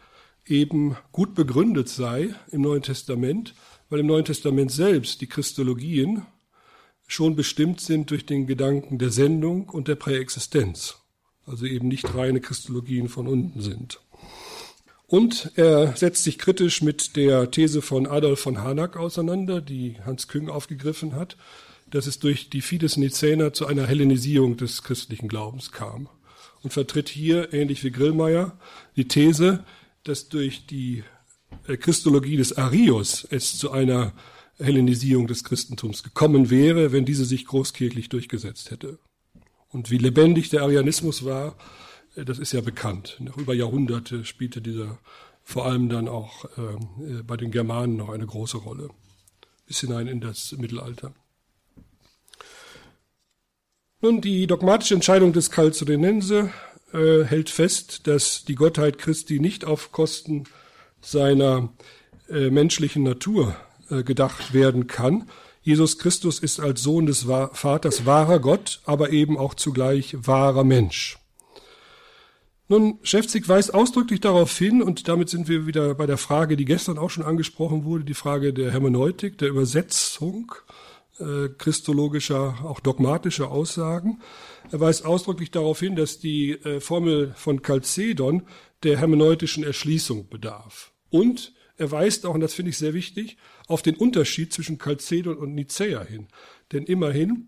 [0.51, 3.55] eben gut begründet sei im Neuen Testament,
[3.89, 6.25] weil im Neuen Testament selbst die Christologien
[7.07, 10.97] schon bestimmt sind durch den Gedanken der Sendung und der Präexistenz,
[11.45, 13.99] also eben nicht reine Christologien von unten sind.
[15.07, 20.29] Und er setzt sich kritisch mit der These von Adolf von Harnack auseinander, die Hans
[20.29, 21.35] Küng aufgegriffen hat,
[21.89, 26.07] dass es durch die Fides Nicäner zu einer Hellenisierung des christlichen Glaubens kam.
[26.63, 28.57] Und vertritt hier, ähnlich wie Grillmeier,
[28.95, 29.65] die These,
[30.03, 31.03] dass durch die
[31.67, 34.13] äh, Christologie des Arius es zu einer
[34.57, 38.99] Hellenisierung des Christentums gekommen wäre, wenn diese sich großkirchlich durchgesetzt hätte.
[39.69, 41.55] Und wie lebendig der Arianismus war,
[42.15, 43.17] äh, das ist ja bekannt.
[43.19, 44.99] Noch über Jahrhunderte spielte dieser
[45.43, 48.89] vor allem dann auch äh, bei den Germanen noch eine große Rolle,
[49.65, 51.13] bis hinein in das Mittelalter.
[54.01, 56.51] Nun, die dogmatische Entscheidung des Calzodonense
[56.93, 60.45] äh, hält fest, dass die Gottheit Christi nicht auf Kosten
[61.01, 61.69] seiner
[62.29, 63.55] äh, menschlichen Natur
[63.89, 65.29] äh, gedacht werden kann.
[65.63, 71.17] Jesus Christus ist als Sohn des Vaters wahrer Gott, aber eben auch zugleich wahrer Mensch.
[72.67, 76.65] Nun, Schäfzig weist ausdrücklich darauf hin, und damit sind wir wieder bei der Frage, die
[76.65, 80.53] gestern auch schon angesprochen wurde, die Frage der Hermeneutik, der Übersetzung
[81.21, 84.21] äh, christologischer, auch dogmatischer Aussagen.
[84.71, 88.47] Er weist ausdrücklich darauf hin, dass die äh, Formel von Chalcedon
[88.83, 90.91] der hermeneutischen Erschließung bedarf.
[91.09, 95.37] Und er weist auch, und das finde ich sehr wichtig, auf den Unterschied zwischen Chalcedon
[95.37, 96.27] und Nicäa hin.
[96.71, 97.47] Denn immerhin,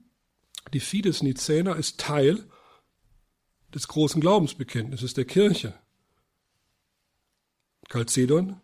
[0.74, 2.46] die Fides Nicäner ist Teil
[3.74, 5.74] des großen Glaubensbekenntnisses der Kirche.
[7.90, 8.62] Chalcedon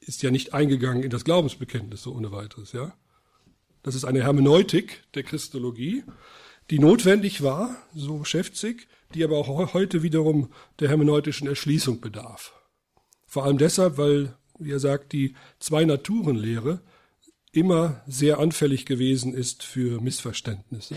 [0.00, 2.96] ist ja nicht eingegangen in das Glaubensbekenntnis so ohne weiteres, ja.
[3.88, 6.04] Das ist eine Hermeneutik der Christologie,
[6.68, 12.52] die notwendig war, so Schäfzig, die aber auch heute wiederum der hermeneutischen Erschließung bedarf.
[13.24, 16.82] Vor allem deshalb, weil, wie er sagt, die Zwei-Naturen-Lehre
[17.50, 20.96] immer sehr anfällig gewesen ist für Missverständnisse.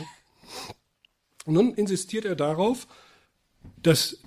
[1.46, 2.88] Und nun insistiert er darauf,
[3.82, 4.20] dass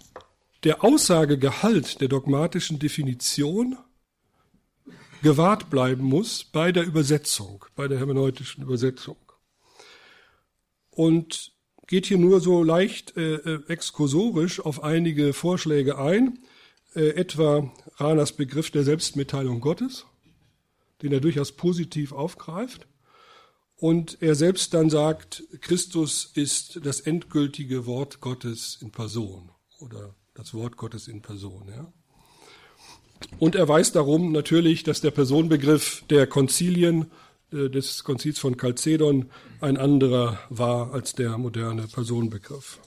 [0.62, 3.76] der Aussagegehalt der dogmatischen Definition
[5.24, 9.16] gewahrt bleiben muss bei der Übersetzung, bei der hermeneutischen Übersetzung.
[10.90, 11.52] Und
[11.86, 16.40] geht hier nur so leicht äh, äh exkursorisch auf einige Vorschläge ein,
[16.94, 20.04] äh, etwa Ranas Begriff der Selbstmitteilung Gottes,
[21.00, 22.86] den er durchaus positiv aufgreift.
[23.76, 29.50] Und er selbst dann sagt, Christus ist das endgültige Wort Gottes in Person
[29.80, 31.68] oder das Wort Gottes in Person.
[31.68, 31.90] Ja.
[33.38, 37.10] Und er weiß darum natürlich, dass der Personenbegriff der Konzilien,
[37.52, 42.78] äh, des Konzils von Chalcedon, ein anderer war als der moderne Personenbegriff.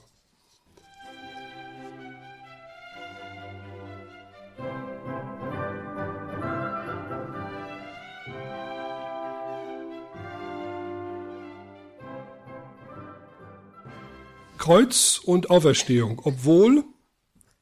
[14.58, 16.84] Kreuz und Auferstehung, obwohl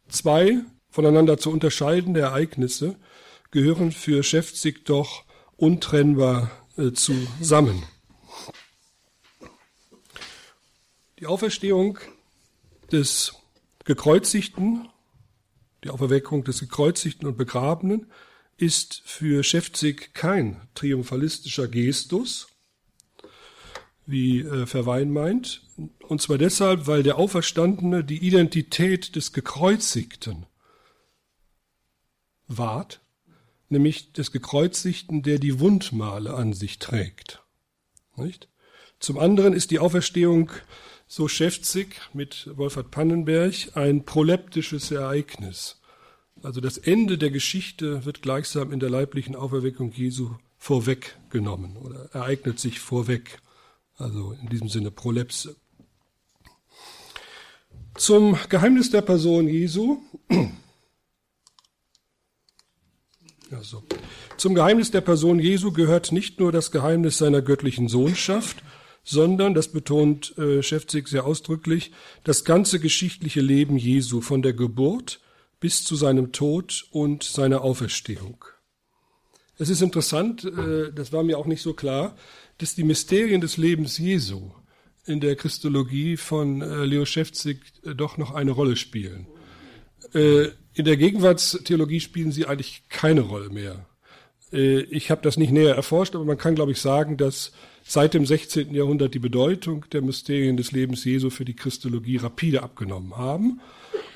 [0.09, 0.65] zwei
[0.97, 2.97] voneinander zu unterscheidende Ereignisse,
[3.51, 5.25] gehören für Schäfzig doch
[5.57, 7.83] untrennbar äh, zusammen.
[11.19, 11.99] Die Auferstehung
[12.91, 13.35] des
[13.85, 14.89] Gekreuzigten,
[15.85, 18.11] die Auferweckung des Gekreuzigten und Begrabenen
[18.57, 22.49] ist für Schäfzig kein triumphalistischer Gestus,
[24.07, 25.63] wie äh, Verwein meint,
[26.09, 30.47] und zwar deshalb, weil der Auferstandene die Identität des Gekreuzigten
[32.49, 33.01] wahrt,
[33.69, 37.43] nämlich des Gekreuzigten, der die Wundmale an sich trägt.
[38.17, 38.49] Nicht?
[38.99, 40.51] Zum anderen ist die Auferstehung
[41.07, 45.81] so schäfzig mit Wolfhard Pannenberg ein proleptisches Ereignis.
[46.43, 52.59] Also das Ende der Geschichte wird gleichsam in der leiblichen Auferweckung Jesu vorweggenommen oder ereignet
[52.59, 53.41] sich vorweg.
[53.97, 55.57] Also in diesem Sinne Prolepse.
[57.95, 60.03] Zum Geheimnis der Person Jesu.
[63.53, 63.85] Also,
[64.37, 68.63] zum Geheimnis der Person Jesu gehört nicht nur das Geheimnis seiner göttlichen Sohnschaft,
[69.05, 71.93] sondern, das betont äh, Schäfzig sehr ausdrücklich,
[72.25, 75.21] das ganze geschichtliche Leben Jesu von der Geburt
[75.61, 78.45] bis zu seinem Tod und seiner Auferstehung.
[79.59, 82.17] Es ist interessant, äh, das war mir auch nicht so klar,
[82.59, 84.51] dass die Mysterien des Lebens Jesu
[85.05, 89.27] in der Christologie von äh, Leo Schäfzig äh, doch noch eine Rolle spielen.
[90.15, 93.87] Äh, in der Gegenwartstheologie spielen sie eigentlich keine Rolle mehr.
[94.53, 97.53] Äh, ich habe das nicht näher erforscht, aber man kann, glaube ich, sagen, dass
[97.85, 98.75] seit dem 16.
[98.75, 103.61] Jahrhundert die Bedeutung der Mysterien des Lebens Jesu für die Christologie rapide abgenommen haben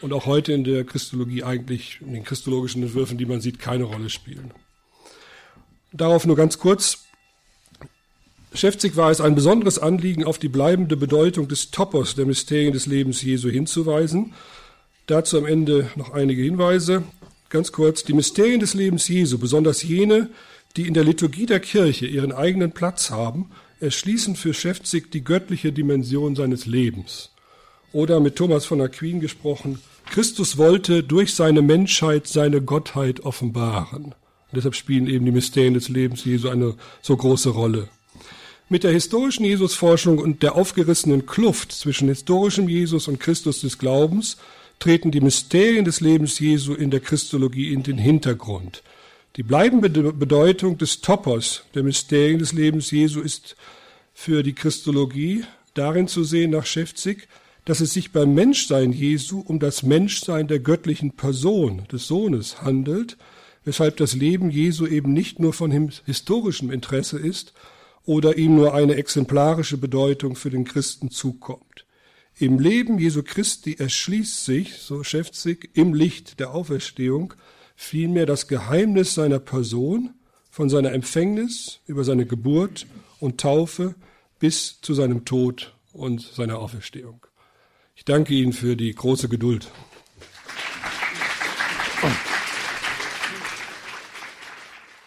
[0.00, 3.84] und auch heute in der Christologie eigentlich in den christologischen Entwürfen, die man sieht, keine
[3.84, 4.52] Rolle spielen.
[5.92, 7.04] Darauf nur ganz kurz.
[8.52, 12.86] Schäfzig war es ein besonderes Anliegen, auf die bleibende Bedeutung des Topos der Mysterien des
[12.86, 14.34] Lebens Jesu hinzuweisen.
[15.06, 17.02] Dazu am Ende noch einige Hinweise.
[17.48, 20.30] Ganz kurz, die Mysterien des Lebens Jesu, besonders jene,
[20.76, 25.72] die in der Liturgie der Kirche ihren eigenen Platz haben, erschließen für Schäfzig die göttliche
[25.72, 27.30] Dimension seines Lebens.
[27.92, 29.80] Oder mit Thomas von Aquin gesprochen,
[30.10, 34.04] Christus wollte durch seine Menschheit seine Gottheit offenbaren.
[34.04, 34.14] Und
[34.56, 37.88] deshalb spielen eben die Mysterien des Lebens Jesu eine so große Rolle.
[38.68, 44.36] Mit der historischen Jesusforschung und der aufgerissenen Kluft zwischen historischem Jesus und Christus des Glaubens
[44.80, 48.82] treten die Mysterien des Lebens Jesu in der Christologie in den Hintergrund.
[49.36, 53.56] Die bleibende Bedeutung des Topos der Mysterien des Lebens Jesu ist
[54.14, 57.28] für die Christologie darin zu sehen nach Schäfzig,
[57.64, 63.18] dass es sich beim Menschsein Jesu um das Menschsein der göttlichen Person des Sohnes handelt,
[63.64, 67.52] weshalb das Leben Jesu eben nicht nur von historischem Interesse ist
[68.06, 71.84] oder ihm nur eine exemplarische Bedeutung für den Christen zukommt.
[72.40, 77.34] Im Leben Jesu Christi erschließt sich, so Schäfzig, im Licht der Auferstehung
[77.76, 80.14] vielmehr das Geheimnis seiner Person,
[80.50, 82.86] von seiner Empfängnis über seine Geburt
[83.18, 83.94] und Taufe
[84.38, 87.26] bis zu seinem Tod und seiner Auferstehung.
[87.94, 89.70] Ich danke Ihnen für die große Geduld.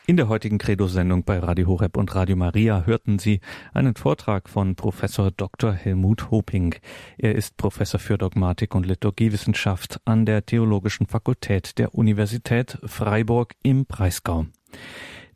[0.06, 3.40] In der heutigen Credo-Sendung bei Radio Horeb und Radio Maria hörten Sie
[3.74, 5.72] einen Vortrag von Professor Dr.
[5.72, 6.76] Helmut Hoping.
[7.18, 13.86] Er ist Professor für Dogmatik und Liturgiewissenschaft an der Theologischen Fakultät der Universität Freiburg im
[13.86, 14.48] Breisgau.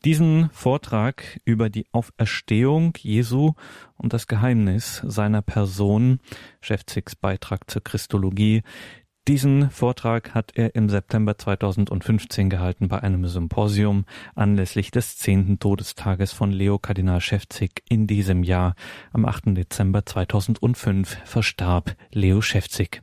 [0.03, 3.53] Diesen Vortrag über die Auferstehung Jesu
[3.95, 6.20] und das Geheimnis seiner Person,
[6.59, 8.63] Schäfzigs Beitrag zur Christologie,
[9.28, 14.05] diesen Vortrag hat er im September 2015 gehalten bei einem Symposium
[14.36, 18.75] anlässlich des zehnten Todestages von Leo Kardinal Schäfzig in diesem Jahr.
[19.11, 19.57] Am 8.
[19.57, 23.01] Dezember 2005 verstarb Leo Schäfzig.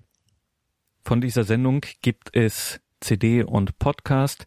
[1.02, 4.46] Von dieser Sendung gibt es CD und Podcast.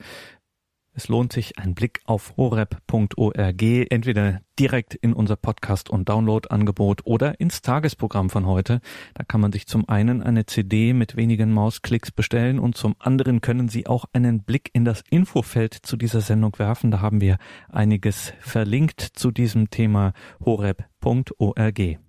[0.98, 7.40] Es lohnt sich ein Blick auf horeb.org, entweder direkt in unser Podcast- und Download-Angebot oder
[7.40, 8.82] ins Tagesprogramm von heute.
[9.14, 13.42] Da kann man sich zum einen eine CD mit wenigen Mausklicks bestellen und zum anderen
[13.42, 16.90] können Sie auch einen Blick in das Infofeld zu dieser Sendung werfen.
[16.90, 17.38] Da haben wir
[17.70, 22.07] einiges verlinkt zu diesem Thema horeb.org.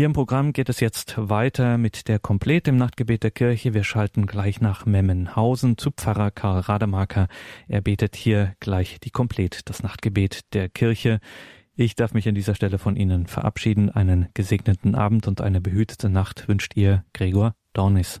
[0.00, 3.74] Hier im Programm geht es jetzt weiter mit der Komplett im Nachtgebet der Kirche.
[3.74, 7.26] Wir schalten gleich nach Memmenhausen zu Pfarrer Karl Rademacher.
[7.66, 11.18] Er betet hier gleich die Komplett, das Nachtgebet der Kirche.
[11.74, 13.90] Ich darf mich an dieser Stelle von Ihnen verabschieden.
[13.90, 18.20] Einen gesegneten Abend und eine behütete Nacht wünscht ihr Gregor Dornis.